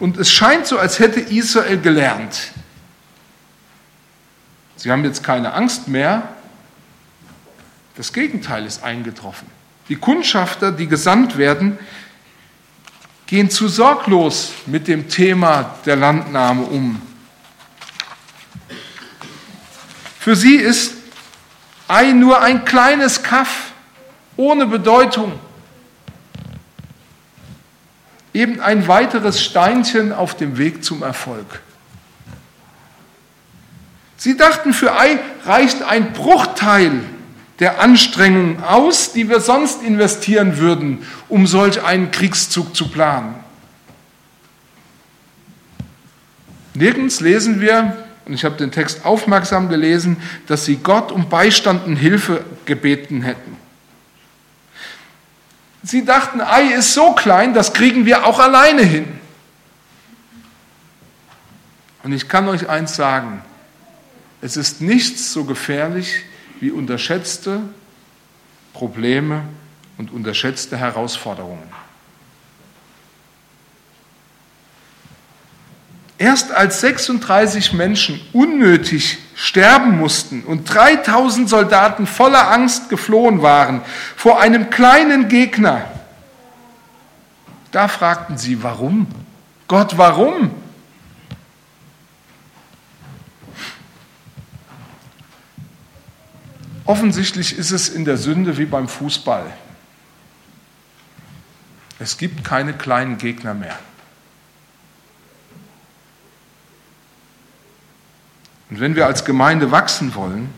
[0.00, 2.52] Und es scheint so, als hätte Israel gelernt.
[4.76, 6.33] Sie haben jetzt keine Angst mehr,
[7.96, 9.48] das Gegenteil ist eingetroffen.
[9.88, 11.78] Die Kundschafter, die gesandt werden,
[13.26, 17.00] gehen zu sorglos mit dem Thema der Landnahme um.
[20.18, 20.94] Für sie ist
[21.86, 23.72] Ei nur ein kleines Kaff
[24.36, 25.38] ohne Bedeutung.
[28.32, 31.60] Eben ein weiteres Steinchen auf dem Weg zum Erfolg.
[34.16, 37.04] Sie dachten, für Ei reicht ein Bruchteil
[37.60, 43.36] der Anstrengungen aus, die wir sonst investieren würden, um solch einen Kriegszug zu planen.
[46.74, 50.16] Nirgends lesen wir, und ich habe den Text aufmerksam gelesen,
[50.48, 53.56] dass sie Gott um Beistand und Hilfe gebeten hätten.
[55.84, 59.06] Sie dachten, Ei ist so klein, das kriegen wir auch alleine hin.
[62.02, 63.42] Und ich kann euch eins sagen,
[64.40, 66.24] es ist nichts so gefährlich
[66.64, 67.60] wie unterschätzte
[68.72, 69.42] Probleme
[69.98, 71.70] und unterschätzte Herausforderungen.
[76.16, 83.82] Erst als 36 Menschen unnötig sterben mussten und 3000 Soldaten voller Angst geflohen waren
[84.16, 85.84] vor einem kleinen Gegner,
[87.72, 89.06] da fragten sie, warum?
[89.68, 90.50] Gott, warum?
[96.86, 99.46] Offensichtlich ist es in der Sünde wie beim Fußball.
[101.98, 103.78] Es gibt keine kleinen Gegner mehr.
[108.68, 110.52] Und wenn wir als Gemeinde wachsen wollen,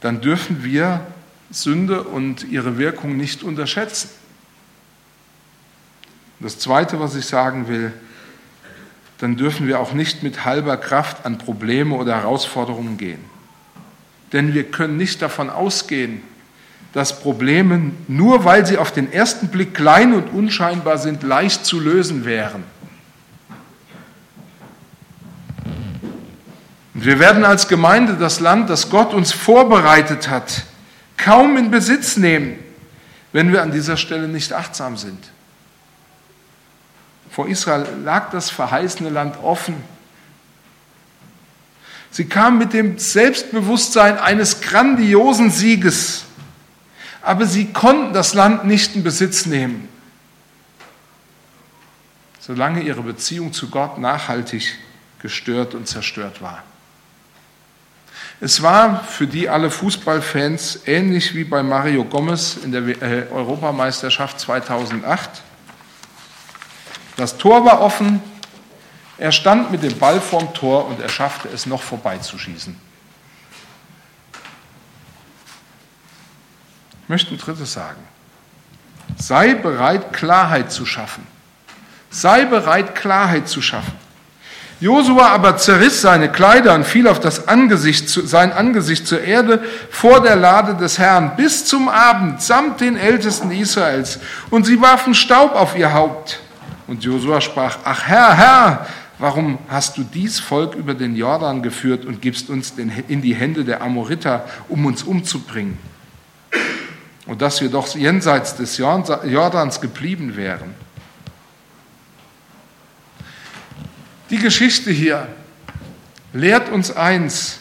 [0.00, 1.00] dann dürfen wir
[1.50, 4.10] Sünde und ihre Wirkung nicht unterschätzen.
[6.40, 7.92] Das Zweite, was ich sagen will,
[9.18, 13.24] dann dürfen wir auch nicht mit halber Kraft an Probleme oder Herausforderungen gehen.
[14.34, 16.20] Denn wir können nicht davon ausgehen,
[16.92, 21.78] dass Probleme, nur weil sie auf den ersten Blick klein und unscheinbar sind, leicht zu
[21.78, 22.64] lösen wären.
[26.94, 30.64] Und wir werden als Gemeinde das Land, das Gott uns vorbereitet hat,
[31.16, 32.58] kaum in Besitz nehmen,
[33.32, 35.30] wenn wir an dieser Stelle nicht achtsam sind.
[37.30, 39.93] Vor Israel lag das verheißene Land offen
[42.14, 46.22] Sie kamen mit dem Selbstbewusstsein eines grandiosen Sieges,
[47.22, 49.88] aber sie konnten das Land nicht in Besitz nehmen,
[52.38, 54.78] solange ihre Beziehung zu Gott nachhaltig
[55.18, 56.62] gestört und zerstört war.
[58.40, 64.38] Es war für die alle Fußballfans ähnlich wie bei Mario Gomez in der äh, Europameisterschaft
[64.38, 65.30] 2008.
[67.16, 68.22] Das Tor war offen,
[69.18, 72.76] er stand mit dem Ball vorm Tor und er schaffte es noch vorbeizuschießen.
[77.02, 78.00] Ich möchte ein drittes sagen.
[79.16, 81.26] Sei bereit, Klarheit zu schaffen.
[82.10, 83.92] Sei bereit, Klarheit zu schaffen.
[84.80, 90.20] Josua aber zerriss seine Kleider und fiel auf das Angesicht, sein Angesicht zur Erde vor
[90.20, 94.18] der Lade des Herrn bis zum Abend samt den Ältesten Israels.
[94.50, 96.40] Und sie warfen Staub auf ihr Haupt.
[96.86, 98.86] Und Josua sprach, ach Herr, Herr,
[99.18, 103.64] Warum hast du dies Volk über den Jordan geführt und gibst uns in die Hände
[103.64, 105.78] der Amoriter, um uns umzubringen?
[107.26, 110.74] Und dass wir doch jenseits des Jordans geblieben wären.
[114.30, 115.28] Die Geschichte hier
[116.32, 117.60] lehrt uns eins.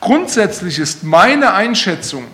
[0.00, 2.24] Grundsätzlich ist meine Einschätzung,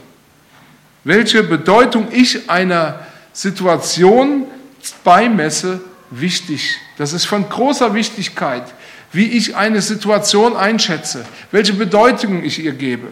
[1.02, 3.00] welche Bedeutung ich einer
[3.32, 4.44] Situation
[5.02, 5.80] beimesse,
[6.10, 6.78] wichtig.
[6.96, 8.64] Das ist von großer Wichtigkeit,
[9.12, 13.08] wie ich eine Situation einschätze, welche Bedeutung ich ihr gebe.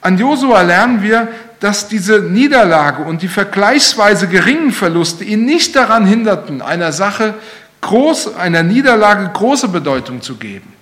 [0.00, 1.28] An Josua lernen wir,
[1.60, 7.34] dass diese Niederlage und die vergleichsweise geringen Verluste ihn nicht daran hinderten, einer Sache
[7.80, 10.72] groß, einer Niederlage große Bedeutung zu geben.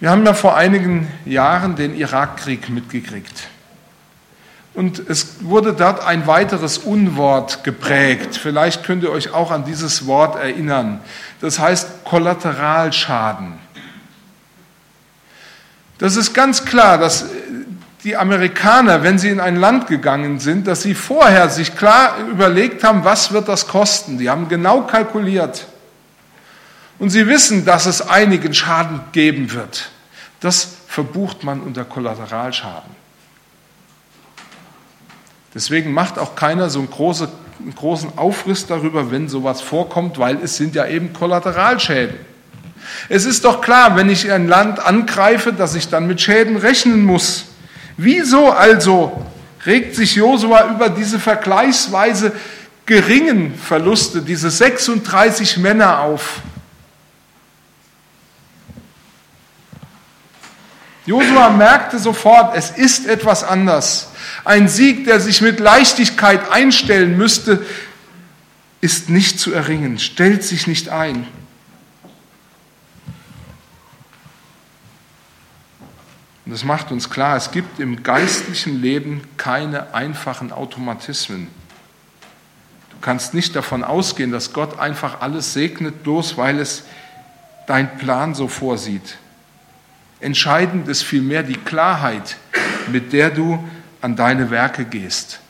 [0.00, 3.48] Wir haben ja vor einigen Jahren den Irakkrieg mitgekriegt.
[4.74, 8.36] Und es wurde dort ein weiteres Unwort geprägt.
[8.36, 11.00] Vielleicht könnt ihr euch auch an dieses Wort erinnern.
[11.40, 13.58] Das heißt Kollateralschaden.
[15.98, 17.26] Das ist ganz klar, dass
[18.04, 22.84] die Amerikaner, wenn sie in ein Land gegangen sind, dass sie vorher sich klar überlegt
[22.84, 24.18] haben, was wird das kosten.
[24.18, 25.66] Die haben genau kalkuliert.
[26.98, 29.90] Und sie wissen, dass es einigen Schaden geben wird.
[30.40, 32.99] Das verbucht man unter Kollateralschaden.
[35.54, 37.28] Deswegen macht auch keiner so einen, große,
[37.58, 42.16] einen großen Aufriss darüber, wenn sowas vorkommt, weil es sind ja eben Kollateralschäden.
[43.08, 47.04] Es ist doch klar, wenn ich ein Land angreife, dass ich dann mit Schäden rechnen
[47.04, 47.46] muss.
[47.96, 49.26] Wieso also
[49.66, 52.32] regt sich Josua über diese vergleichsweise
[52.86, 56.40] geringen Verluste, diese 36 Männer auf.
[61.06, 64.09] Josua merkte sofort, es ist etwas anders.
[64.44, 67.64] Ein Sieg, der sich mit Leichtigkeit einstellen müsste,
[68.80, 71.26] ist nicht zu erringen, stellt sich nicht ein.
[76.50, 81.46] Und das macht uns klar, es gibt im geistlichen Leben keine einfachen Automatismen.
[82.90, 86.84] Du kannst nicht davon ausgehen, dass Gott einfach alles segnet, bloß weil es
[87.66, 89.18] dein Plan so vorsieht.
[90.18, 92.36] Entscheidend ist vielmehr die Klarheit,
[92.90, 93.62] mit der du
[94.00, 95.40] an deine Werke gehst.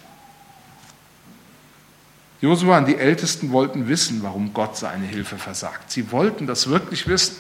[2.41, 5.91] Josua und die Ältesten wollten wissen, warum Gott seine Hilfe versagt.
[5.91, 7.37] Sie wollten das wirklich wissen.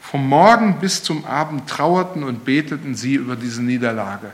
[0.00, 4.32] Vom Morgen bis zum Abend trauerten und beteten sie über diese Niederlage.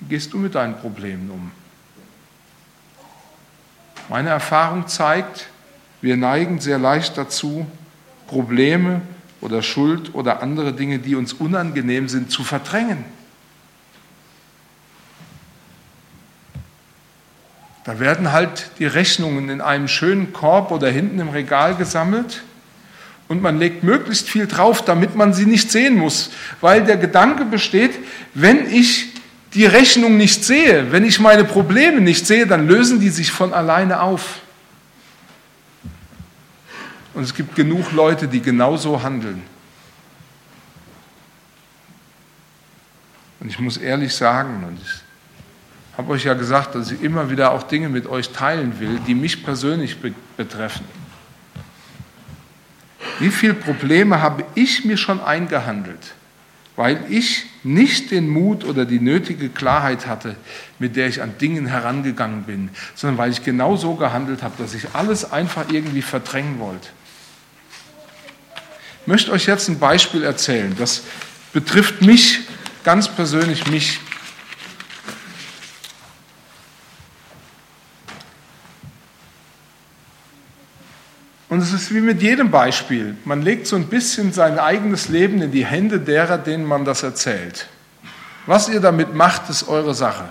[0.00, 1.50] Wie gehst du mit deinen Problemen um?
[4.08, 5.48] Meine Erfahrung zeigt,
[6.00, 7.66] wir neigen sehr leicht dazu,
[8.28, 9.02] Probleme
[9.40, 13.04] oder Schuld oder andere Dinge, die uns unangenehm sind, zu verdrängen.
[17.84, 22.42] Da werden halt die Rechnungen in einem schönen Korb oder hinten im Regal gesammelt
[23.28, 26.30] und man legt möglichst viel drauf, damit man sie nicht sehen muss,
[26.60, 27.92] weil der Gedanke besteht,
[28.34, 29.12] wenn ich
[29.54, 33.52] die Rechnung nicht sehe, wenn ich meine Probleme nicht sehe, dann lösen die sich von
[33.52, 34.40] alleine auf.
[37.16, 39.42] Und es gibt genug Leute, die genauso handeln.
[43.40, 47.52] Und ich muss ehrlich sagen, und ich habe euch ja gesagt, dass ich immer wieder
[47.52, 50.84] auch Dinge mit euch teilen will, die mich persönlich be betreffen.
[53.18, 56.12] Wie viele Probleme habe ich mir schon eingehandelt,
[56.76, 60.36] weil ich nicht den Mut oder die nötige Klarheit hatte,
[60.78, 64.74] mit der ich an Dingen herangegangen bin, sondern weil ich genau so gehandelt habe, dass
[64.74, 66.88] ich alles einfach irgendwie verdrängen wollte.
[69.06, 70.74] Möchte euch jetzt ein Beispiel erzählen.
[70.78, 71.02] Das
[71.52, 72.40] betrifft mich,
[72.82, 74.00] ganz persönlich mich.
[81.48, 83.16] Und es ist wie mit jedem Beispiel.
[83.24, 87.04] Man legt so ein bisschen sein eigenes Leben in die Hände derer, denen man das
[87.04, 87.68] erzählt.
[88.46, 90.28] Was ihr damit macht, ist eure Sache.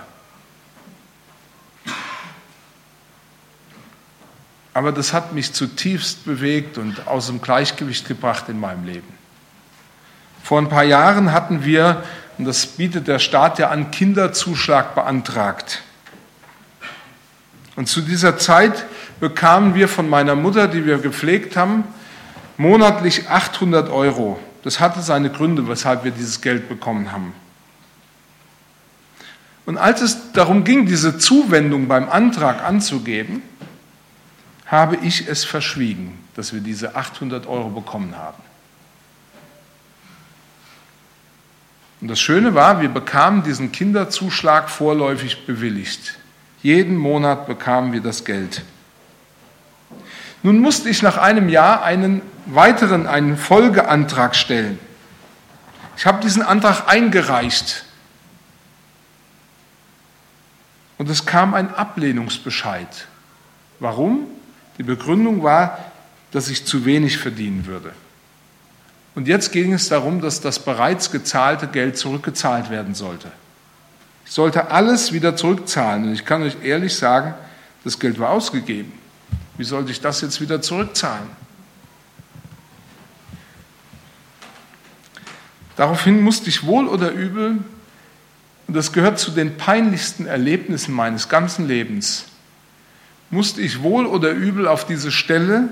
[4.76, 9.08] Aber das hat mich zutiefst bewegt und aus dem Gleichgewicht gebracht in meinem Leben.
[10.42, 12.04] Vor ein paar Jahren hatten wir,
[12.36, 15.80] und das bietet der Staat ja an, Kinderzuschlag beantragt.
[17.76, 18.84] Und zu dieser Zeit
[19.18, 21.84] bekamen wir von meiner Mutter, die wir gepflegt haben,
[22.58, 24.38] monatlich 800 Euro.
[24.62, 27.32] Das hatte seine Gründe, weshalb wir dieses Geld bekommen haben.
[29.64, 33.40] Und als es darum ging, diese Zuwendung beim Antrag anzugeben,
[34.66, 38.42] habe ich es verschwiegen, dass wir diese 800 Euro bekommen haben.
[42.00, 46.18] Und das Schöne war, wir bekamen diesen Kinderzuschlag vorläufig bewilligt.
[46.62, 48.62] Jeden Monat bekamen wir das Geld.
[50.42, 54.78] Nun musste ich nach einem Jahr einen weiteren, einen Folgeantrag stellen.
[55.96, 57.84] Ich habe diesen Antrag eingereicht.
[60.98, 63.06] Und es kam ein Ablehnungsbescheid.
[63.80, 64.26] Warum?
[64.78, 65.78] Die Begründung war,
[66.32, 67.92] dass ich zu wenig verdienen würde.
[69.14, 73.32] Und jetzt ging es darum, dass das bereits gezahlte Geld zurückgezahlt werden sollte.
[74.26, 76.04] Ich sollte alles wieder zurückzahlen.
[76.04, 77.34] Und ich kann euch ehrlich sagen,
[77.84, 78.92] das Geld war ausgegeben.
[79.56, 81.28] Wie sollte ich das jetzt wieder zurückzahlen?
[85.76, 87.58] Daraufhin musste ich wohl oder übel,
[88.66, 92.24] und das gehört zu den peinlichsten Erlebnissen meines ganzen Lebens,
[93.30, 95.68] musste ich wohl oder übel auf diese Stelle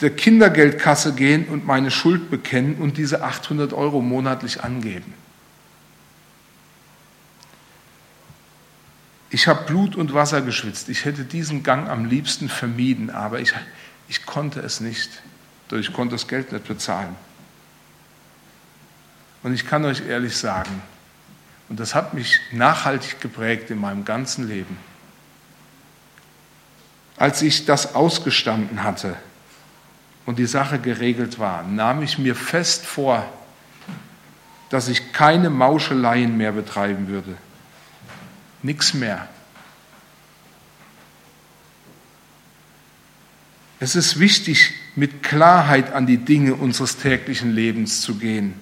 [0.00, 5.14] der Kindergeldkasse gehen und meine Schuld bekennen und diese 800 Euro monatlich angeben.
[9.30, 10.88] Ich habe Blut und Wasser geschwitzt.
[10.88, 13.52] Ich hätte diesen Gang am liebsten vermieden, aber ich,
[14.08, 15.10] ich konnte es nicht.
[15.72, 17.16] Ich konnte das Geld nicht bezahlen.
[19.42, 20.82] Und ich kann euch ehrlich sagen,
[21.68, 24.76] und das hat mich nachhaltig geprägt in meinem ganzen Leben,
[27.16, 29.16] als ich das ausgestanden hatte
[30.26, 33.24] und die Sache geregelt war, nahm ich mir fest vor,
[34.70, 37.36] dass ich keine Mauscheleien mehr betreiben würde
[38.64, 39.28] nichts mehr.
[43.78, 48.54] Es ist wichtig, mit Klarheit an die Dinge unseres täglichen Lebens zu gehen.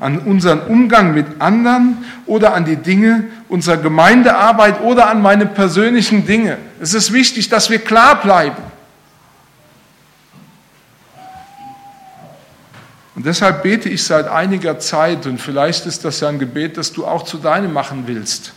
[0.00, 6.26] An unseren Umgang mit anderen oder an die Dinge unserer Gemeindearbeit oder an meine persönlichen
[6.26, 6.58] Dinge.
[6.80, 8.62] Es ist wichtig, dass wir klar bleiben.
[13.14, 16.92] Und deshalb bete ich seit einiger Zeit, und vielleicht ist das ja ein Gebet, das
[16.92, 18.52] du auch zu deinem machen willst.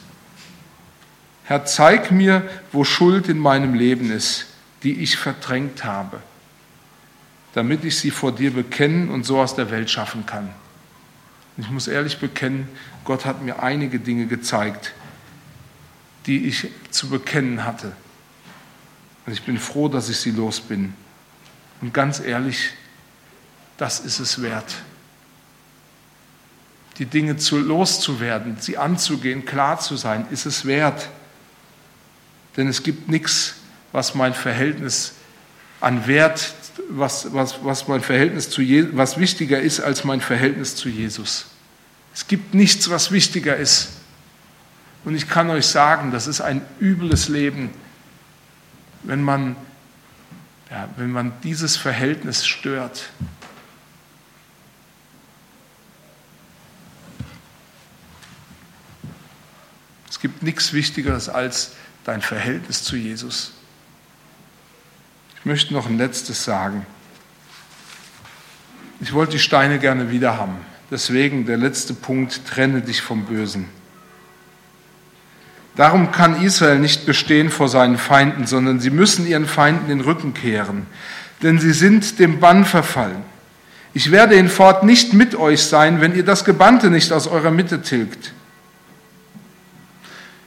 [1.43, 4.47] Herr, zeig mir, wo Schuld in meinem Leben ist,
[4.81, 6.19] die ich verdrängt habe,
[7.53, 10.49] damit ich sie vor dir bekennen und so aus der Welt schaffen kann.
[11.57, 12.67] Ich muss ehrlich bekennen,
[13.05, 14.93] Gott hat mir einige Dinge gezeigt,
[16.25, 17.95] die ich zu bekennen hatte.
[19.25, 20.93] Und ich bin froh, dass ich sie los bin.
[21.81, 22.71] Und ganz ehrlich,
[23.77, 24.75] das ist es wert.
[26.97, 31.09] Die Dinge zu, loszuwerden, sie anzugehen, klar zu sein, ist es wert.
[32.55, 33.55] Denn es gibt nichts,
[33.91, 35.13] was mein Verhältnis
[35.81, 36.53] an Wert
[36.89, 41.47] was, was, was mein Verhältnis zu Je was wichtiger ist als mein Verhältnis zu Jesus.
[42.13, 43.89] Es gibt nichts, was wichtiger ist.
[45.03, 47.69] Und ich kann euch sagen, das ist ein übles Leben,
[49.03, 49.55] wenn man,
[50.71, 53.09] ja, wenn man dieses Verhältnis stört.
[60.09, 61.73] Es gibt nichts Wichtigeres als
[62.05, 63.51] dein Verhältnis zu Jesus.
[65.45, 66.87] Ich möchte noch ein letztes sagen.
[68.99, 70.55] Ich wollte die Steine gerne wieder haben.
[70.89, 73.69] Deswegen der letzte Punkt, trenne dich vom Bösen.
[75.75, 80.33] Darum kann Israel nicht bestehen vor seinen Feinden, sondern sie müssen ihren Feinden den Rücken
[80.33, 80.87] kehren,
[81.43, 83.21] denn sie sind dem Bann verfallen.
[83.93, 87.83] Ich werde hinfort nicht mit euch sein, wenn ihr das Gebannte nicht aus eurer Mitte
[87.83, 88.33] tilgt.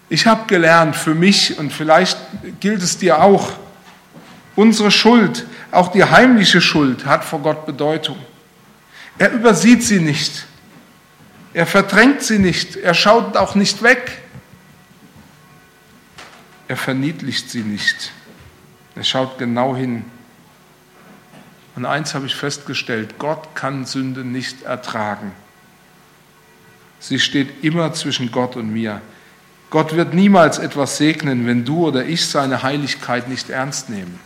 [0.09, 2.19] Ich habe gelernt für mich, und vielleicht
[2.59, 3.53] gilt es dir auch,
[4.59, 8.17] Unsere Schuld, auch die heimliche Schuld, hat vor Gott Bedeutung.
[9.17, 10.47] Er übersieht sie nicht.
[11.55, 12.75] Er verdrängt sie nicht.
[12.75, 14.21] Er schaut auch nicht weg.
[16.67, 18.11] Er verniedlicht sie nicht.
[18.97, 20.05] Er schaut genau hin.
[21.77, 25.31] Und eins habe ich festgestellt, Gott kann Sünde nicht ertragen.
[26.99, 29.01] Sie steht immer zwischen Gott und mir.
[29.71, 34.19] Gott wird niemals etwas segnen, wenn du oder ich seine Heiligkeit nicht ernst nehmen.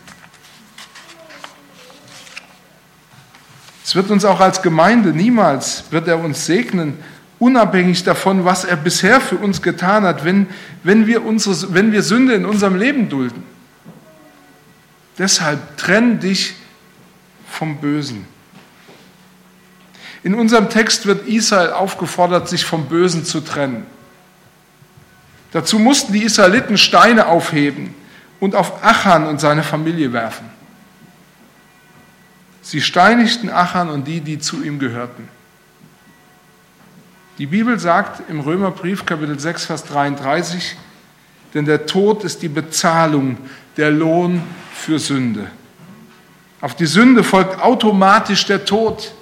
[3.83, 6.97] Es wird uns auch als Gemeinde niemals, wird er uns segnen,
[7.39, 10.47] unabhängig davon, was er bisher für uns getan hat, wenn,
[10.83, 13.43] wenn, wir, unsere, wenn wir Sünde in unserem Leben dulden.
[15.17, 16.55] Deshalb trenn dich
[17.49, 18.25] vom Bösen.
[20.23, 23.85] In unserem Text wird Israel aufgefordert, sich vom Bösen zu trennen.
[25.51, 27.93] Dazu mussten die Israeliten Steine aufheben
[28.39, 30.52] und auf Achan und seine Familie werfen.
[32.63, 35.27] Sie steinigten Achan und die, die zu ihm gehörten.
[37.37, 40.77] Die Bibel sagt im Römerbrief Kapitel 6, Vers 33,
[41.53, 43.37] denn der Tod ist die Bezahlung,
[43.75, 44.41] der Lohn
[44.73, 45.51] für Sünde.
[46.61, 49.13] Auf die Sünde folgt automatisch der Tod.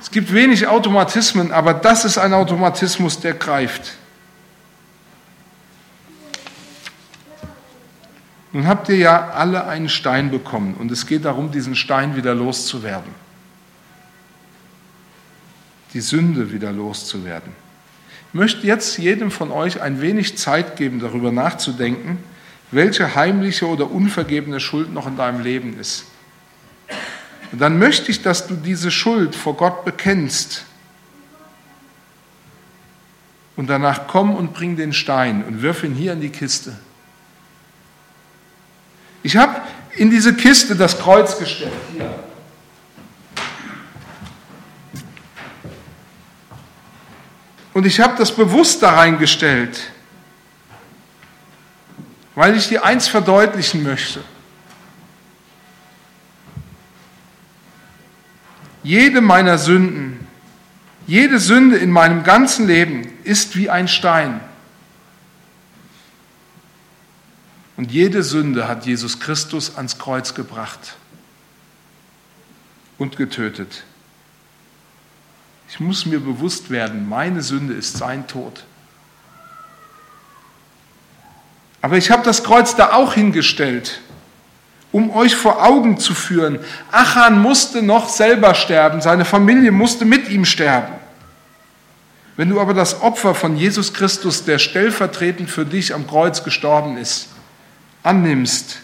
[0.00, 3.96] Es gibt wenig Automatismen, aber das ist ein Automatismus, der greift.
[8.52, 12.34] Nun habt ihr ja alle einen Stein bekommen und es geht darum, diesen Stein wieder
[12.34, 13.12] loszuwerden.
[15.92, 17.52] Die Sünde wieder loszuwerden.
[18.28, 22.18] Ich möchte jetzt jedem von euch ein wenig Zeit geben, darüber nachzudenken,
[22.70, 26.04] welche heimliche oder unvergebene Schuld noch in deinem Leben ist.
[27.52, 30.64] Und dann möchte ich, dass du diese Schuld vor Gott bekennst.
[33.56, 36.76] Und danach komm und bring den Stein und wirf ihn hier in die Kiste.
[39.28, 39.60] Ich habe
[39.96, 41.70] in diese Kiste das Kreuz gestellt.
[41.92, 42.24] Hier.
[47.74, 49.92] Und ich habe das bewusst da reingestellt,
[52.36, 54.24] weil ich dir eins verdeutlichen möchte.
[58.82, 60.26] Jede meiner Sünden,
[61.06, 64.40] jede Sünde in meinem ganzen Leben ist wie ein Stein.
[67.78, 70.96] Und jede Sünde hat Jesus Christus ans Kreuz gebracht
[72.98, 73.84] und getötet.
[75.68, 78.64] Ich muss mir bewusst werden, meine Sünde ist sein Tod.
[81.80, 84.00] Aber ich habe das Kreuz da auch hingestellt,
[84.90, 86.58] um euch vor Augen zu führen.
[86.90, 90.94] Achan musste noch selber sterben, seine Familie musste mit ihm sterben.
[92.36, 96.96] Wenn du aber das Opfer von Jesus Christus, der stellvertretend für dich am Kreuz gestorben
[96.96, 97.28] ist,
[98.02, 98.80] annimmst,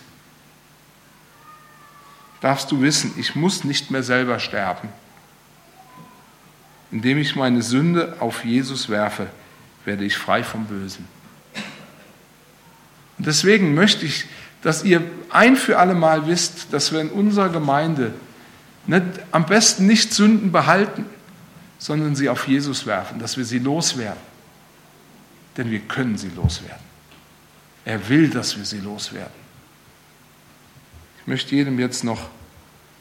[2.41, 4.89] darfst du wissen, ich muss nicht mehr selber sterben.
[6.95, 9.27] indem ich meine Sünde auf Jesus werfe,
[9.85, 11.09] werde ich frei vom Bösen.
[13.19, 14.27] Und deswegen möchte ich,
[14.63, 18.15] dass ihr ein für alle Mal wisst, dass wir in unserer Gemeinde
[18.87, 19.03] nicht,
[19.33, 21.05] am besten nicht Sünden behalten,
[21.79, 24.23] sondern sie auf Jesus werfen, dass wir sie loswerden.
[25.57, 26.84] Denn wir können sie loswerden.
[27.85, 29.45] Er will, dass wir sie loswerden.
[31.21, 32.29] Ich möchte jedem jetzt noch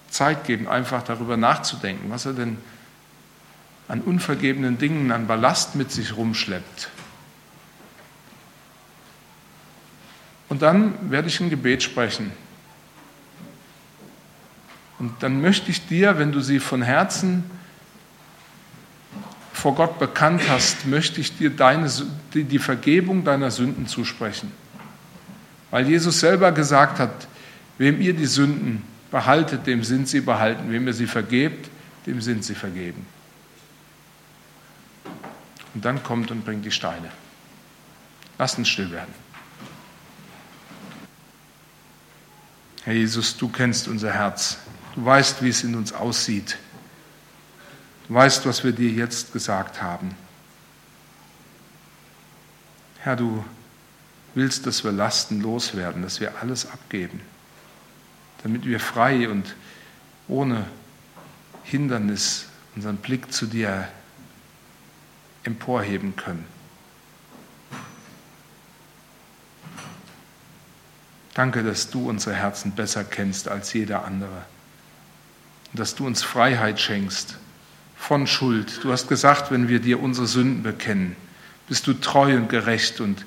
[0.10, 2.58] Zeit geben, einfach darüber nachzudenken, was er denn
[3.88, 6.90] an unvergebenen Dingen, an Ballast mit sich rumschleppt.
[10.50, 12.32] Und dann werde ich ein Gebet sprechen.
[15.00, 17.44] Und dann möchte ich dir, wenn du sie von Herzen
[19.52, 21.92] vor Gott bekannt hast, möchte ich dir deine,
[22.34, 24.52] die Vergebung deiner Sünden zusprechen.
[25.74, 27.28] Weil Jesus selber gesagt hat,
[27.80, 30.72] wem ihr die Sünden behaltet, dem sind sie behalten.
[30.72, 31.68] Wem ihr sie vergebt,
[32.06, 33.08] dem sind sie vergeben.
[35.74, 37.10] Und dann kommt und bringt die Steine.
[38.38, 39.16] Lasst uns still werden.
[42.84, 44.60] Herr Jesus, du kennst unser Herz.
[44.94, 46.60] Du weißt, wie es in uns aussieht.
[48.08, 50.12] Du weißt, was wir dir jetzt gesagt haben.
[53.00, 53.44] Herr, du
[54.36, 57.22] willst, dass wir Lasten loswerden, dass wir alles abgeben,
[58.44, 59.56] damit wir frei und
[60.28, 60.66] ohne
[61.64, 63.88] Hindernis unseren Blick zu dir
[65.44, 66.46] emporheben können.
[71.34, 74.46] Danke, dass du unsere Herzen besser kennst als jeder andere.
[75.72, 77.38] Und dass du uns Freiheit schenkst
[77.98, 78.84] von Schuld.
[78.84, 81.16] Du hast gesagt, wenn wir dir unsere Sünden bekennen,
[81.68, 83.26] bist du treu und gerecht und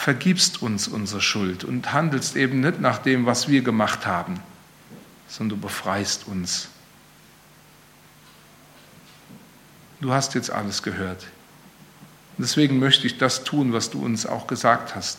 [0.00, 4.40] vergibst uns unsere Schuld und handelst eben nicht nach dem, was wir gemacht haben,
[5.28, 6.68] sondern du befreist uns.
[10.00, 11.26] Du hast jetzt alles gehört.
[12.38, 15.18] Deswegen möchte ich das tun, was du uns auch gesagt hast.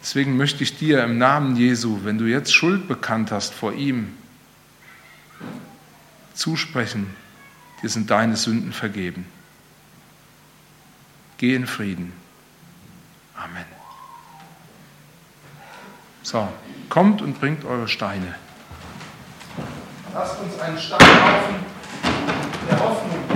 [0.00, 4.14] Deswegen möchte ich dir im Namen Jesu, wenn du jetzt Schuld bekannt hast vor ihm,
[6.32, 7.14] zusprechen,
[7.82, 9.26] dir sind deine Sünden vergeben.
[11.38, 12.12] Geh in Frieden.
[13.36, 13.64] Amen.
[16.22, 16.48] So,
[16.88, 18.34] kommt und bringt eure Steine.
[20.14, 21.56] Lasst uns einen Steinhaufen
[22.68, 23.35] der Hoffnung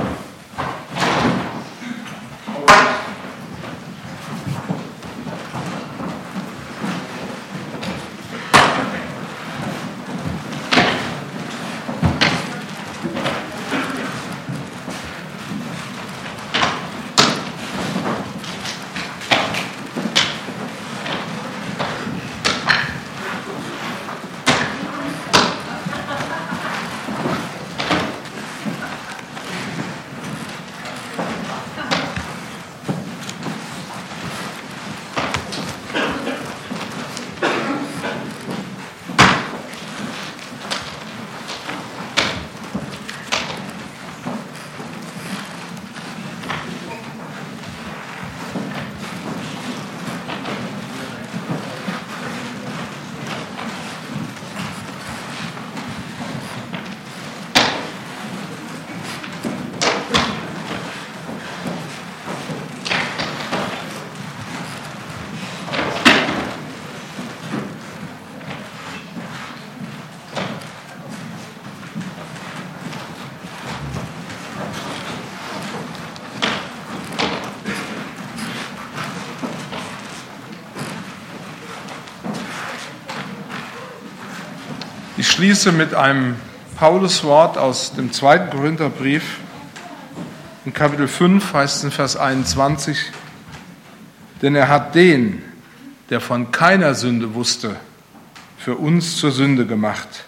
[85.41, 86.37] schließe mit einem
[86.77, 89.39] Pauluswort aus dem zweiten Korintherbrief.
[90.67, 93.07] In Kapitel 5 heißt es in Vers 21,
[94.43, 95.43] denn er hat den,
[96.11, 97.77] der von keiner Sünde wusste,
[98.59, 100.27] für uns zur Sünde gemacht,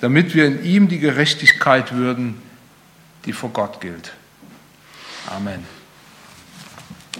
[0.00, 2.40] damit wir in ihm die Gerechtigkeit würden,
[3.26, 4.14] die vor Gott gilt.
[5.26, 5.81] Amen.